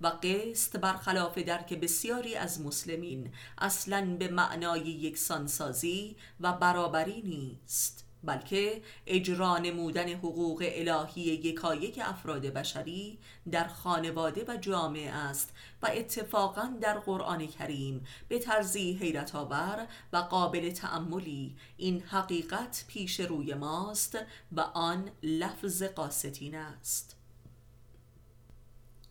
[0.02, 8.09] و قسط برخلاف درک بسیاری از مسلمین اصلا به معنای یکسانسازی و برابری نیست.
[8.24, 13.20] بلکه اجرا نمودن حقوق الهی یکایک افراد بشری
[13.52, 20.18] در خانواده و جامعه است و اتفاقا در قرآن کریم به طرزی حیرت آور و
[20.18, 21.56] قابل تأملی.
[21.78, 24.18] این حقیقت پیش روی ماست
[24.52, 27.16] و آن لفظ قاستین است.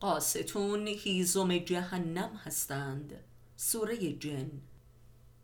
[0.00, 3.24] قاستون هیزم جهنم هستند.
[3.56, 4.50] سوره جن.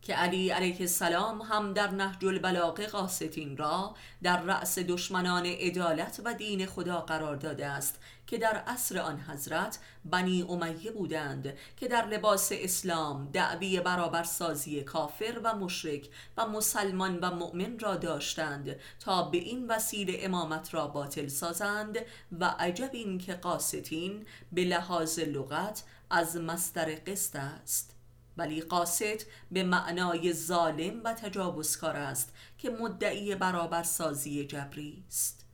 [0.05, 6.35] که علی علیه السلام هم در نهج البلاغه قاستین را در رأس دشمنان عدالت و
[6.35, 12.07] دین خدا قرار داده است که در عصر آن حضرت بنی امیه بودند که در
[12.07, 19.39] لباس اسلام دعوی برابرسازی کافر و مشرک و مسلمان و مؤمن را داشتند تا به
[19.39, 21.99] این وسیله امامت را باطل سازند
[22.41, 27.94] و عجب این که قاستین به لحاظ لغت از مستر قسط است.
[28.37, 35.45] ولی قاسط به معنای ظالم و تجاوزکار است که مدعی برابرسازی جبری است.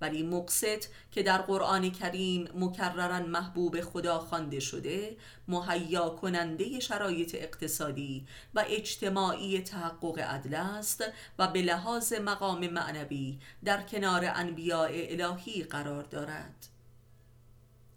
[0.00, 5.16] ولی مقصد که در قرآن کریم مکررا محبوب خدا خوانده شده
[5.48, 11.04] مهیا کننده شرایط اقتصادی و اجتماعی تحقق عدل است
[11.38, 16.68] و به لحاظ مقام معنوی در کنار انبیاء الهی قرار دارد.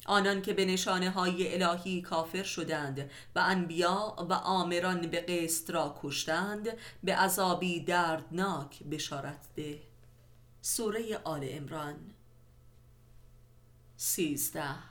[0.05, 5.99] آنان که به نشانه های الهی کافر شدند و انبیا و آمران به قسط را
[6.03, 6.67] کشتند
[7.03, 9.79] به عذابی دردناک بشارت ده.
[10.61, 11.95] سوره آل امران
[13.97, 14.90] سیزده.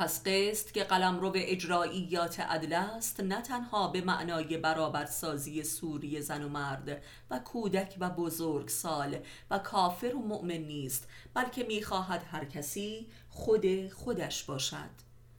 [0.00, 6.22] پس قسط که قلم رو به اجراییات عدل است نه تنها به معنای برابرسازی سوری
[6.22, 9.18] زن و مرد و کودک و بزرگ سال
[9.50, 14.90] و کافر و مؤمن نیست بلکه می‌خواهد هر کسی خود خودش باشد.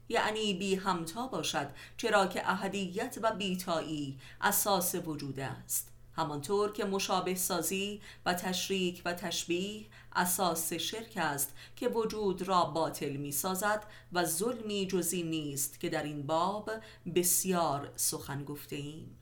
[0.10, 5.92] یعنی بی همتا باشد چرا که اهدیت و بیتایی اساس وجود است.
[6.16, 13.16] همانطور که مشابه سازی و تشریک و تشبیه اساس شرک است که وجود را باطل
[13.16, 16.72] می سازد و ظلمی جزی نیست که در این باب
[17.16, 19.18] بسیار سخن گفته ایم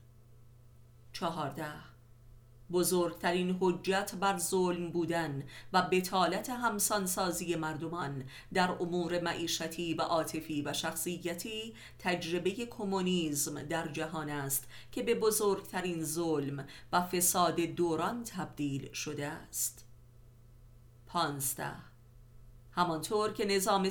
[1.12, 1.90] چهارده.
[2.72, 8.24] بزرگترین حجت بر ظلم بودن و بتالت همسانسازی مردمان
[8.54, 16.04] در امور معیشتی و عاطفی و شخصیتی تجربه کمونیسم در جهان است که به بزرگترین
[16.04, 19.89] ظلم و فساد دوران تبدیل شده است.
[21.12, 21.72] پانزده.
[22.72, 23.88] همانطور که نظام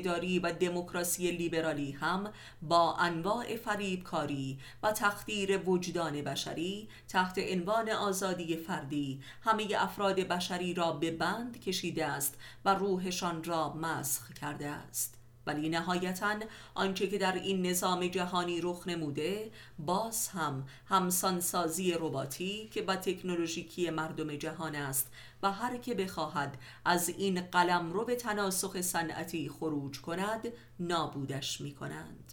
[0.00, 8.56] داری و دموکراسی لیبرالی هم با انواع فریبکاری و تخدیر وجدان بشری تحت عنوان آزادی
[8.56, 15.21] فردی همه افراد بشری را به بند کشیده است و روحشان را مسخ کرده است.
[15.46, 16.34] ولی نهایتا
[16.74, 23.90] آنچه که در این نظام جهانی رخ نموده باز هم همسانسازی رباتی که با تکنولوژیکی
[23.90, 30.00] مردم جهان است و هر که بخواهد از این قلم رو به تناسخ صنعتی خروج
[30.00, 30.48] کند
[30.80, 32.32] نابودش می کنند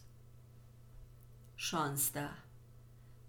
[1.57, 2.48] شانزده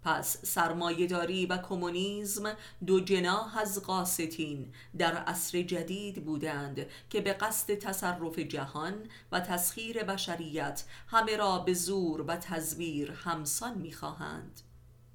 [0.03, 2.53] پس سرمایهداری و کمونیسم
[2.85, 8.93] دو جناح از قاستین در عصر جدید بودند که به قصد تصرف جهان
[9.31, 14.61] و تسخیر بشریت همه را به زور و تزویر همسان می‌خواهند.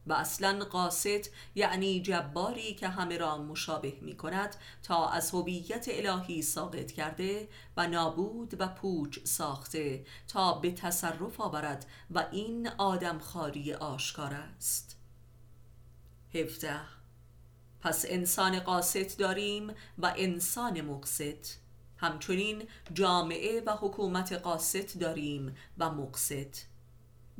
[0.06, 6.42] و اصلا قاست یعنی جباری که همه را مشابه می کند تا از هویت الهی
[6.42, 13.74] ساقط کرده و نابود و پوچ ساخته تا به تصرف آورد و این آدم خاری
[13.74, 14.96] آشکار است.
[16.34, 16.80] هفته
[17.80, 21.46] پس انسان قاست داریم و انسان مقصد.
[21.96, 26.56] همچنین جامعه و حکومت قاست داریم و مقسط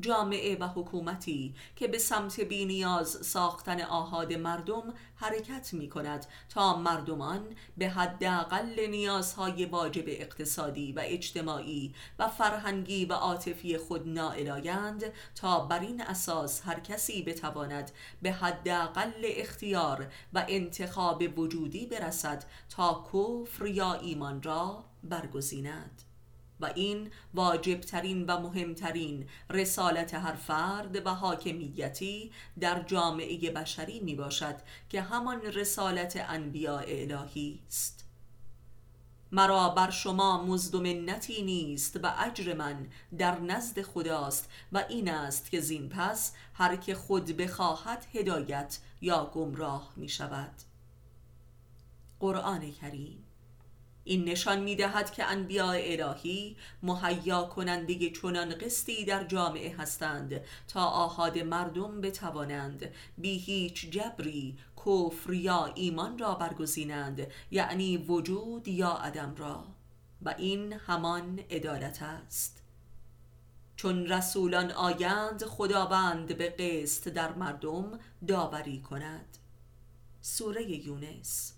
[0.01, 7.47] جامعه و حکومتی که به سمت بینیاز ساختن آهاد مردم حرکت می کند تا مردمان
[7.76, 15.80] به حداقل نیازهای واجب اقتصادی و اجتماعی و فرهنگی و عاطفی خود نائلایند تا بر
[15.80, 17.90] این اساس هر کسی بتواند
[18.22, 26.05] به حداقل اختیار و انتخاب وجودی برسد تا کفر یا ایمان را برگزیند.
[26.61, 34.57] و این واجبترین و مهمترین رسالت هر فرد و حاکمیتی در جامعه بشری می باشد
[34.88, 38.07] که همان رسالت انبیاء الهی است.
[39.32, 42.86] مرا بر شما مزد منتی نیست و اجر من
[43.18, 49.30] در نزد خداست و این است که زین پس هر که خود بخواهد هدایت یا
[49.34, 50.52] گمراه می شود.
[52.20, 53.25] قرآن کریم
[54.09, 60.84] این نشان می دهد که انبیاء الهی مهیا کننده چنان قسطی در جامعه هستند تا
[60.84, 69.34] آهاد مردم بتوانند بی هیچ جبری کفر یا ایمان را برگزینند یعنی وجود یا عدم
[69.34, 69.64] را.
[70.22, 72.62] و این همان عدالت است.
[73.76, 77.98] چون رسولان آیند خداوند به قسط در مردم
[78.28, 79.38] داوری کند.
[80.20, 81.54] سوره یونس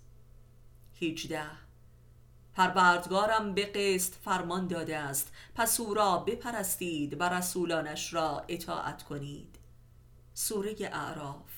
[1.01, 1.68] 18
[2.59, 5.31] پروردگارم به قسط فرمان داده است.
[5.55, 9.59] پس او را بپرستید و رسولانش را اطاعت کنید.
[10.33, 11.51] سوره اعراف.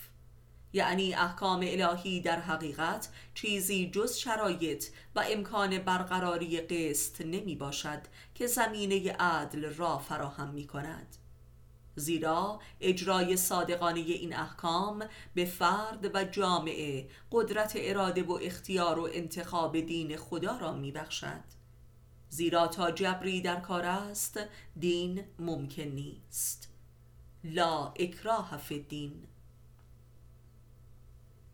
[0.74, 4.86] یعنی احکام الهی در حقیقت چیزی جز شرایط
[5.16, 8.02] و امکان برقراری قسط نمی باشد
[8.36, 11.18] که زمینه عدل را فراهم می کند.
[11.96, 19.80] زیرا اجرای صادقانه این احکام به فرد و جامعه قدرت اراده و اختیار و انتخاب
[19.80, 21.44] دین خدا را میبخشد.
[22.30, 24.40] زیرا تا جبری در کار است
[24.80, 26.70] دین ممکن نیست.
[27.44, 29.28] لا اکراه فی الدین.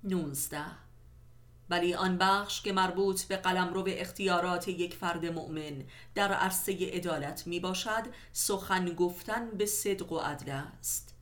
[0.04, 0.87] 19
[1.70, 5.84] ولی آن بخش که مربوط به قلمرو اختیارات یک فرد مؤمن
[6.16, 8.04] در عرصه عدالت می باشد
[8.34, 11.18] سخن گفتن به صدق و عدل است.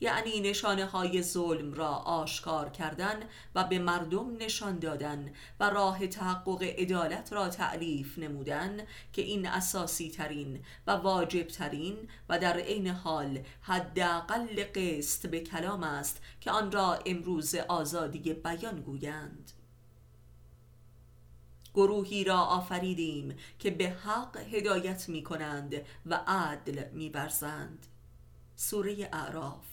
[0.00, 3.20] یعنی نشانه های ظلم را آشکار کردن
[3.54, 8.80] و به مردم نشان دادن و راه تحقق عدالت را تعلیف نمودن
[9.12, 11.96] که این اساسی ترین و واجب ترین
[12.28, 18.80] و در عین حال حداقل قسط به کلام است که آن را امروز آزادی بیان
[18.80, 19.59] گویند.
[21.80, 25.74] گروهی را آفریدیم که به حق هدایت می کنند
[26.06, 27.86] و عدل می برزند
[28.56, 29.69] سوره اعراف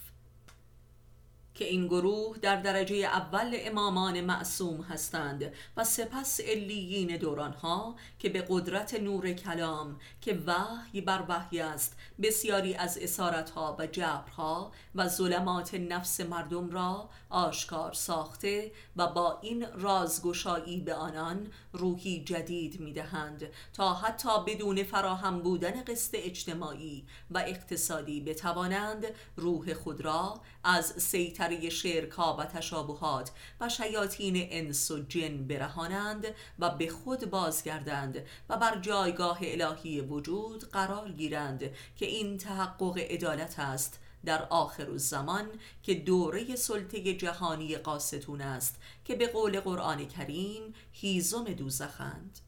[1.58, 8.46] که این گروه در درجه اول امامان معصوم هستند و سپس علیین دورانها که به
[8.50, 15.74] قدرت نور کلام که وحی بر وحی است بسیاری از اسارتها و جبرها و ظلمات
[15.74, 23.94] نفس مردم را آشکار ساخته و با این رازگشایی به آنان روحی جدید می‌دهند تا
[23.94, 29.06] حتی بدون فراهم بودن قسط اجتماعی و اقتصادی بتوانند
[29.36, 33.32] روح خود را از سیطره شرکا و تشابهات
[33.62, 36.26] و شیاطین انس و جن برهانند
[36.60, 41.62] و به خود بازگردند و بر جایگاه الهی وجود قرار گیرند
[41.96, 45.46] که این تحقق عدالت است در آخر الزمان
[45.84, 48.76] که دوره سلطه جهانی قاستون است
[49.06, 52.40] که به قول قرآن کریم هیزم دوزخند.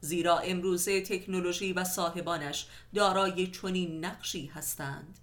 [0.00, 5.18] زیرا امروزه تکنولوژی و صاحبانش دارای چنین نقشی هستند.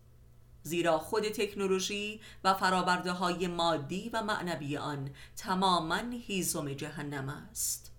[0.64, 7.92] زیرا خود تکنولوژی و فرابرده های مادی و معنوی آن تماما هیزم جهنم است.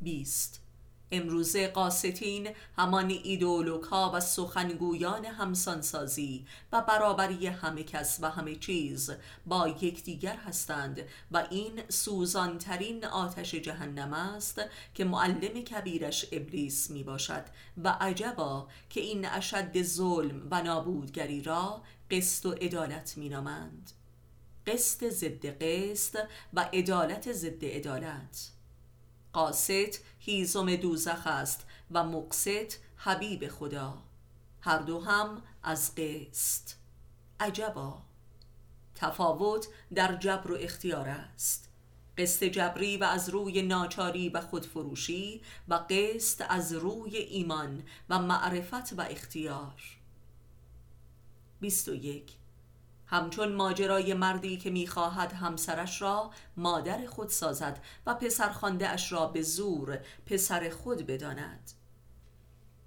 [0.00, 0.67] 20
[1.12, 9.10] امروزه قاستین همان ایدولوکا و سخنگویان همسانسازی و برابری همه کس و همه چیز
[9.46, 14.60] با یکدیگر هستند و این سوزانترین آتش جهنم است
[14.94, 17.44] که معلم کبیرش ابلیس می باشد
[17.84, 23.90] و عجبا که این اشد ظلم و نابودگری را قسط و عدالت می نامند
[24.66, 26.18] قسط ضد قسط
[26.54, 28.50] و عدالت ضد عدالت.
[29.32, 34.02] قاست هیزم دوزخ است و مقسط حبیب خدا.
[34.60, 36.70] هر دو هم از قسط.
[37.40, 38.02] عجبا.
[38.94, 41.68] تفاوت در جبر و اختیار است.
[42.18, 48.92] قسط جبری و از روی ناچاری و خودفروشی و قسط از روی ایمان و معرفت
[48.92, 49.82] و اختیار.
[51.60, 52.32] 21
[53.10, 58.50] همچون ماجرای مردی که می‌خواهد همسرش را مادر خود سازد و پسر
[58.80, 61.72] اش را به زور پسر خود بداند.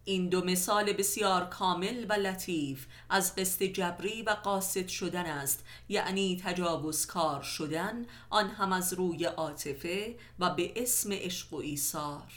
[0.06, 6.42] این دو مثال بسیار کامل و لطیف از قصد جبری و قاصد شدن است یعنی
[6.44, 12.32] تجاوزکار شدن آن هم از روی عاطفه و به اسم عشق و ایثار.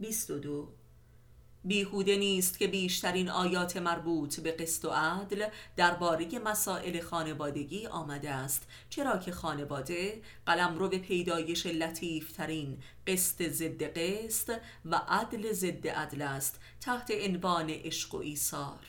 [0.00, 0.68] 22
[1.64, 5.46] بیهوده نیست که بیشترین آیات مربوط به قسط و عدل
[5.76, 8.66] درباره مسائل خانوادگی آمده است.
[8.90, 15.88] چرا که خانواده قلم رو به پیدایش لطیف ترین قسط ضد قسط و عدل ضد
[15.88, 18.80] عدل است تحت عنوان عشق و ایثار.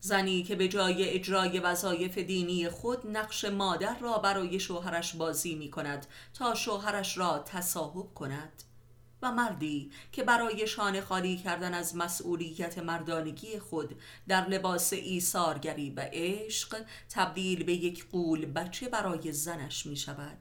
[0.00, 5.70] زنی که به جای اجرای وظایف دینی خود نقش مادر را برای شوهرش بازی می
[5.70, 8.62] کند تا شوهرش را تصاحب کند.
[9.22, 16.08] و مردی که برای شانه خالی کردن از مسئولیت مردانگی خود در لباس ایثارگری و
[16.12, 20.38] عشق تبدیل به یک قول بچه برای زنش می شود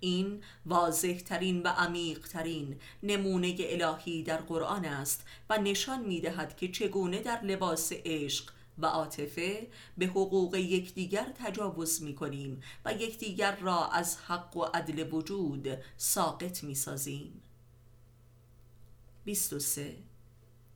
[0.00, 6.56] این واضح ترین و عمیق ترین نمونه الهی در قرآن است و نشان می دهد
[6.56, 9.66] که چگونه در لباس عشق و عاطفه
[9.98, 16.64] به حقوق یکدیگر تجاوز می کنیم و یکدیگر را از حق و عدل وجود ساقط
[16.64, 17.42] می سازیم
[19.24, 19.96] 23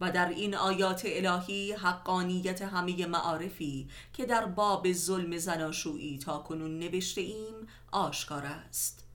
[0.00, 6.78] و در این آیات الهی حقانیت همه معارفی که در باب ظلم زناشویی تا کنون
[6.78, 9.06] نوشته ایم آشکار است.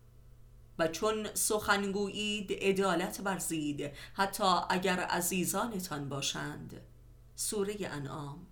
[0.79, 6.82] و چون سخنگویید عدالت ورزید حتی اگر عزیزانتان باشند.
[7.36, 8.47] سوره انعام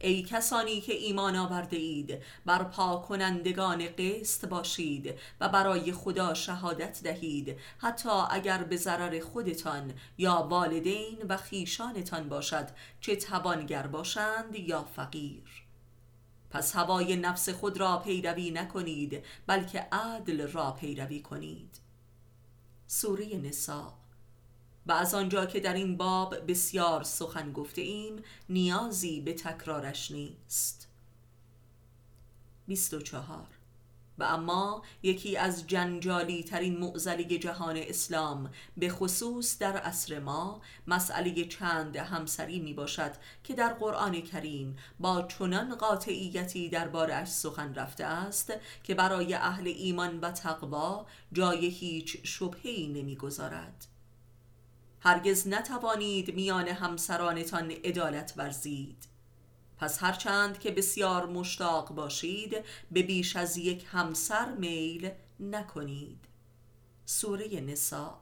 [0.00, 2.64] ای کسانی که ایمان آورده اید بر
[3.08, 7.58] کنندگان قسط باشید و برای خدا شهادت دهید.
[7.78, 12.68] حتی اگر به ضرر خودتان یا والدین و خیشانتان باشد
[13.00, 15.64] چه توانگر باشند یا فقیر.
[16.50, 21.80] پس هوای نفس خود را پیروی نکنید بلکه عدل را پیروی کنید.
[22.86, 23.97] سوره نساء
[24.88, 30.88] و از آنجا که در این باب بسیار سخن گفته ایم نیازی به تکرارش نیست
[32.66, 33.46] 24
[34.18, 41.44] و اما یکی از جنجالی ترین معزلی جهان اسلام به خصوص در عصر ما مسئله
[41.44, 43.12] چند همسری می باشد
[43.44, 48.52] که در قرآن کریم با چنان قاطعیتی اش سخن رفته است
[48.84, 53.86] که برای اهل ایمان و تقوا جای هیچ شبهی نمی‌گذارد.
[55.00, 59.04] هرگز نتوانید میان همسرانتان عدالت ورزید.
[59.76, 62.56] پس هرچند که بسیار مشتاق باشید
[62.90, 66.24] به بیش از یک همسر میل نکنید.
[67.04, 68.20] سوره نسا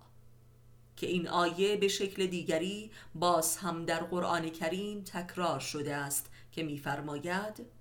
[0.97, 6.62] که این آیه به شکل دیگری باز هم در قرآن کریم تکرار شده است که
[6.62, 7.76] می‌فرماید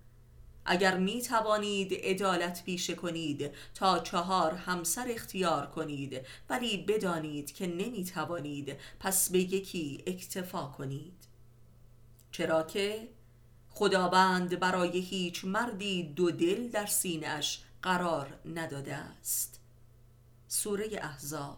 [0.66, 8.06] اگر می توانید عدالت پیشه کنید تا چهار همسر اختیار کنید ولی بدانید که نمی
[8.06, 11.28] توانید پس به یکی اکتفا کنید.
[12.32, 13.10] چرا که
[13.70, 19.60] خداوند برای هیچ مردی دو دل در سینش قرار نداده است.
[20.48, 21.58] سوره احزاب.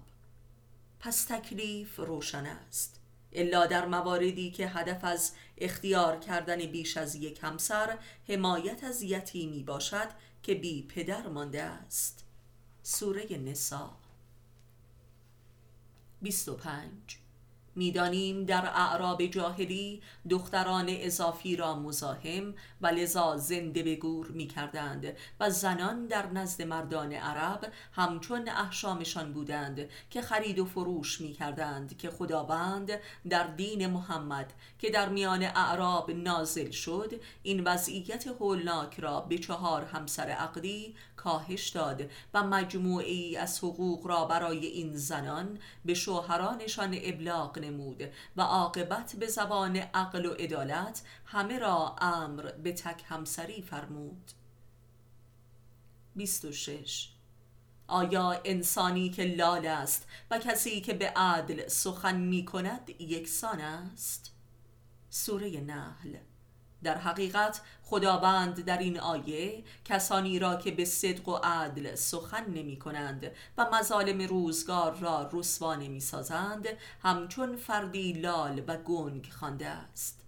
[0.99, 2.96] پس تکلیف روشن است.
[3.33, 7.97] الا در مواردی که هدف از اختیار کردن بیش از یک همسر
[8.27, 10.07] حمایت از یتیمی باشد
[10.43, 12.25] که بی پدر مانده است.
[12.83, 13.97] سوره نسا
[16.21, 16.91] 25
[17.77, 25.17] می‌دانیم در اعراب جاهلی دختران اضافی را مزاحم و لذا زنده به گور می کردند
[25.39, 31.97] و زنان در نزد مردان عرب همچون احشامشان بودند که خرید و فروش می کردند
[31.97, 32.91] که خداوند
[33.29, 39.85] در دین محمد که در میان اعراب نازل شد این وضعیت هولناک را به چهار
[39.85, 47.59] همسر عقدی کاهش داد و مجموعی از حقوق را برای این زنان به شوهرانشان ابلاغ
[47.59, 48.03] نمود
[48.37, 54.31] و عاقبت به زبان عقل و عدالت همه را امر به تک همسری فرمود.
[56.15, 57.09] 26
[57.87, 64.33] آیا انسانی که لال است و کسی که به عدل سخن می کند یکسان است؟
[65.09, 66.15] سوره نحل.
[66.83, 72.79] در حقیقت خداوند در این آیه کسانی را که به صدق و عدل سخن نمی
[72.79, 76.67] کنند و مظالم روزگار را رسوا نمی سازند
[77.03, 80.23] همچون فردی لال و گنگ خوانده است.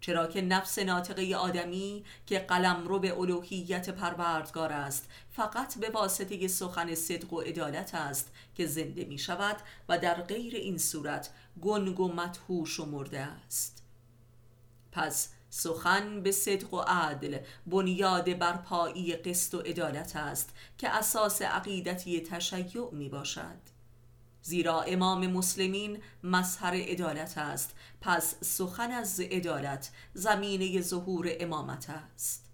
[0.00, 6.48] چرا که نفس ناطقه آدمی که قلم رو به الوهیت پروردگار است فقط به واسطه
[6.48, 9.56] سخن صدق و عدالت است که زنده می شود
[9.88, 11.30] و در غیر این صورت
[11.62, 13.82] گنگ و مدهوش و مرده است.
[14.92, 22.20] پس سخن به صدق و عدل بنیاد برپایی قسط و عدالت است که اساس عقیدتی
[22.20, 23.78] تشیع می باشد
[24.42, 32.44] زیرا امام مسلمین مظهر عدالت است پس سخن از عدالت زمینه ظهور امامت است.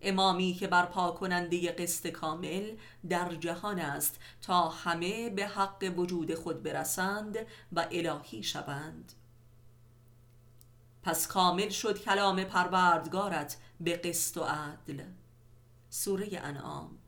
[0.00, 2.76] امامی که برپا کننده قسط کامل
[3.08, 7.38] در جهان است تا همه به حق وجود خود برسند
[7.72, 9.12] و الهی شوند.
[11.02, 15.02] پس کامل شد کلام پروردگارت به قسط و عدل.
[15.90, 16.98] سوره انعام.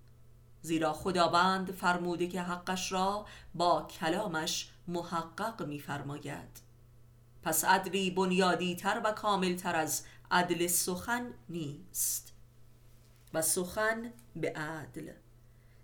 [0.62, 6.62] زیرا خداوند فرموده که حقش را با کلامش محقق می‌فرماید.
[7.42, 12.32] پس عدلی بنیادی تر و کامل تر از عدل سخن نیست.
[13.34, 15.12] و سخن به عدل.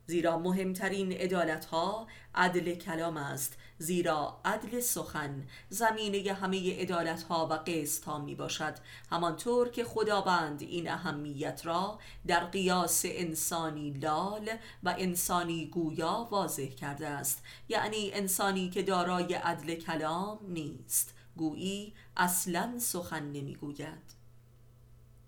[0.06, 7.52] زیرا مهمترین عدالت ها عدل کلام است زیرا عدل سخن زمینه همه عدالت ها و
[7.52, 8.74] قسط ها می باشد
[9.10, 14.50] همانطور که خداوند این اهمیت را در قیاس انسانی لال
[14.82, 17.42] و انسانی گویا واضح کرده است.
[17.68, 21.14] یعنی انسانی که دارای عدل کلام نیست.
[21.36, 24.20] گویی اصلا سخن نمی‌گوید.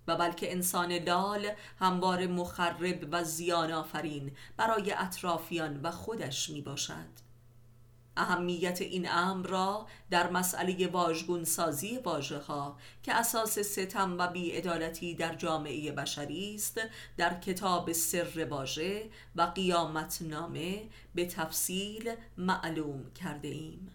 [0.07, 1.51] و بلکه انسان لال
[1.81, 7.22] هموار مخرب و زیان آفرین برای اطرافیان و خودش می باشد
[8.17, 15.15] اهمیت این امر را در مسئله واژگون سازی واژه ها که اساس ستم و بیعدالتی
[15.15, 16.81] در جامعه بشری است
[17.17, 20.83] در کتاب سر واژه و قیامت نامه
[21.15, 23.91] به تفصیل معلوم کرده ایم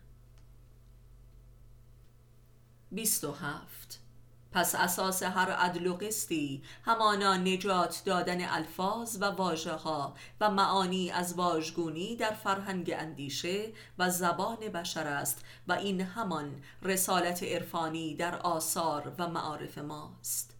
[2.92, 4.07] 27
[4.58, 11.12] پس اساس هر عدل و قسطی همانا نجات دادن الفاظ و واژه ها و معانی
[11.12, 18.36] از واژگونی در فرهنگ اندیشه و زبان بشر است و این همان رسالت عرفانی در
[18.36, 20.57] آثار و معارف ماست.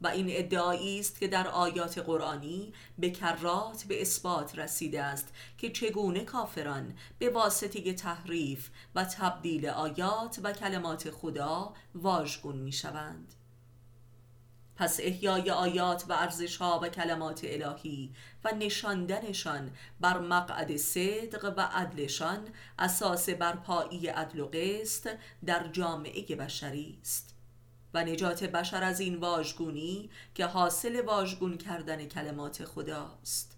[0.00, 5.28] و این ادعایی است که در آیات قرآنی به کرات به اثبات رسیده است
[5.58, 13.34] که چگونه کافران به واسطه تحریف و تبدیل آیات و کلمات خدا واژگون می شوند.
[14.80, 18.12] پس احیای آیات و ارزشها و کلمات الهی
[18.44, 19.70] و نشاندنشان
[20.00, 22.48] بر مقعد صدق و عدلشان
[22.78, 27.29] اساس برپایی عدل و قسط در جامعه بشری است
[27.94, 33.56] و نجات بشر از این واژگونی که حاصل واژگون کردن کلمات خداست.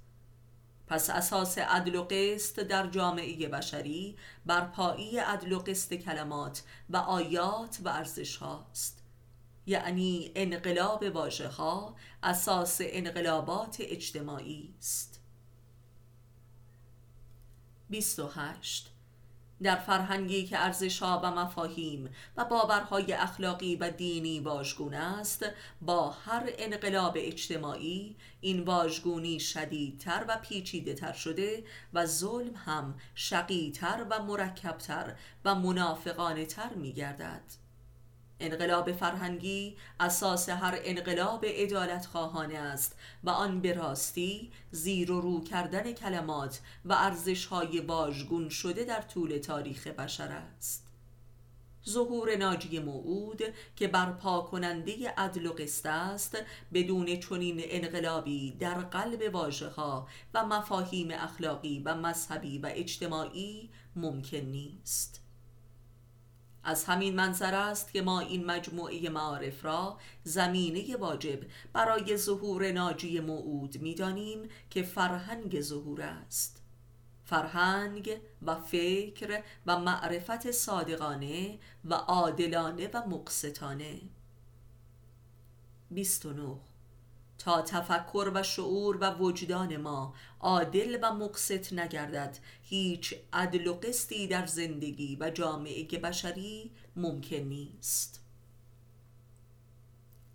[0.86, 4.16] پس اساس عدل و قسط در جامعه بشری
[4.46, 9.02] برپایی عدل و قسط کلمات و آیات و ارزش هاست
[9.66, 15.20] یعنی انقلاب واژه ها اساس انقلابات اجتماعی است.
[17.90, 18.91] 28
[19.62, 25.46] در فرهنگی که ارزشها و مفاهیم و باورهای اخلاقی و دینی واژگون است
[25.80, 34.06] با هر انقلاب اجتماعی این واژگونی شدیدتر و پیچیده تر شده و ظلم هم شقیتر
[34.10, 37.61] و مرکبتر و منافقانه تر می گردد
[38.42, 45.44] انقلاب فرهنگی اساس هر انقلاب ادالت خواهانه است و آن به راستی زیر و رو
[45.44, 50.92] کردن کلمات و ارزش های واژگون شده در طول تاریخ بشر است.
[51.88, 53.42] ظهور ناجی موعود
[53.76, 56.36] که برپا کننده عدل و قسط است
[56.72, 64.36] بدون چنین انقلابی در قلب واژه ها و مفاهیم اخلاقی و مذهبی و اجتماعی ممکن
[64.36, 65.21] نیست.
[66.64, 71.38] از همین منظر است که ما این مجموعه معارف را زمینه واجب
[71.72, 76.62] برای ظهور ناجی موعود می‌دانیم که فرهنگ ظهور است.
[77.24, 84.00] فرهنگ و فکر و معرفت صادقانه و عادلانه و مقسطانه
[85.90, 86.56] 29
[87.44, 92.38] تا تفکر و شعور و وجدان ما عادل و مقسط نگردد.
[92.62, 98.24] هیچ عدل و قسطی در زندگی و جامعه بشری ممکن نیست.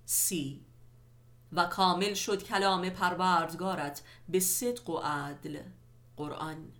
[0.05, 0.65] سی.
[1.51, 5.59] و کامل شد کلام پروردگارت به صدق و عدل.
[6.17, 6.71] قرآن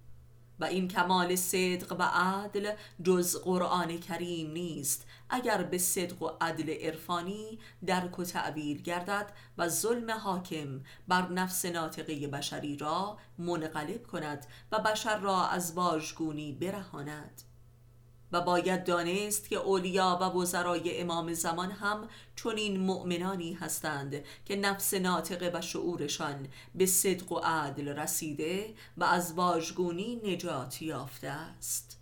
[0.60, 2.72] و این کمال صدق و عدل
[3.04, 5.06] جز قرآن کریم نیست.
[5.30, 11.66] اگر به صدق و عدل عرفانی درک و تعبیر گردد و ظلم حاکم بر نفس
[11.66, 17.47] ناطقه بشری را منقلب کند و بشر را از واژگونی برهاند.
[18.32, 24.94] و باید دانست که اولیا و وزرای امام زمان هم چنین مؤمنانی هستند که نفس
[24.94, 31.97] ناطقه و شعورشان به صدق و عدل رسیده و از واژگونی نجات یافته است.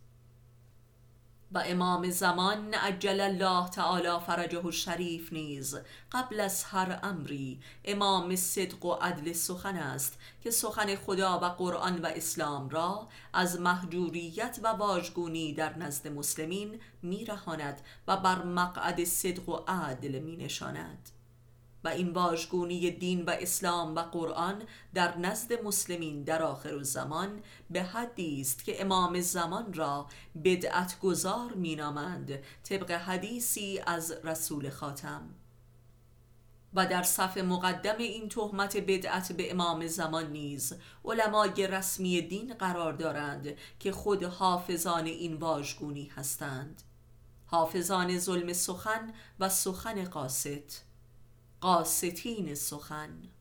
[1.51, 5.77] و امام زمان عجل الله تعالی فرجه الشریف نیز
[6.11, 12.01] قبل از هر امری امام صدق و عدل سخن است که سخن خدا و قرآن
[12.01, 19.49] و اسلام را از محجوریت و واژگونی در نزد مسلمین میرهاند و بر مقعد صدق
[19.49, 21.09] و عدل می نشاند
[21.85, 24.63] و این واژگونی دین و اسلام و قرآن
[24.93, 30.07] در نزد مسلمین در آخر زمان به حدی است که امام زمان را
[30.43, 32.43] بدعت گذار مینامند.
[32.63, 35.29] طبق حدیثی از رسول خاتم.
[36.73, 40.73] و در صف مقدم این تهمت بدعت به امام زمان نیز
[41.05, 46.81] علمای رسمی دین قرار دارند که خود حافظان این واژگونی هستند.
[47.45, 50.84] حافظان ظلم سخن و سخن قاست
[51.65, 53.34] قاستین سخن.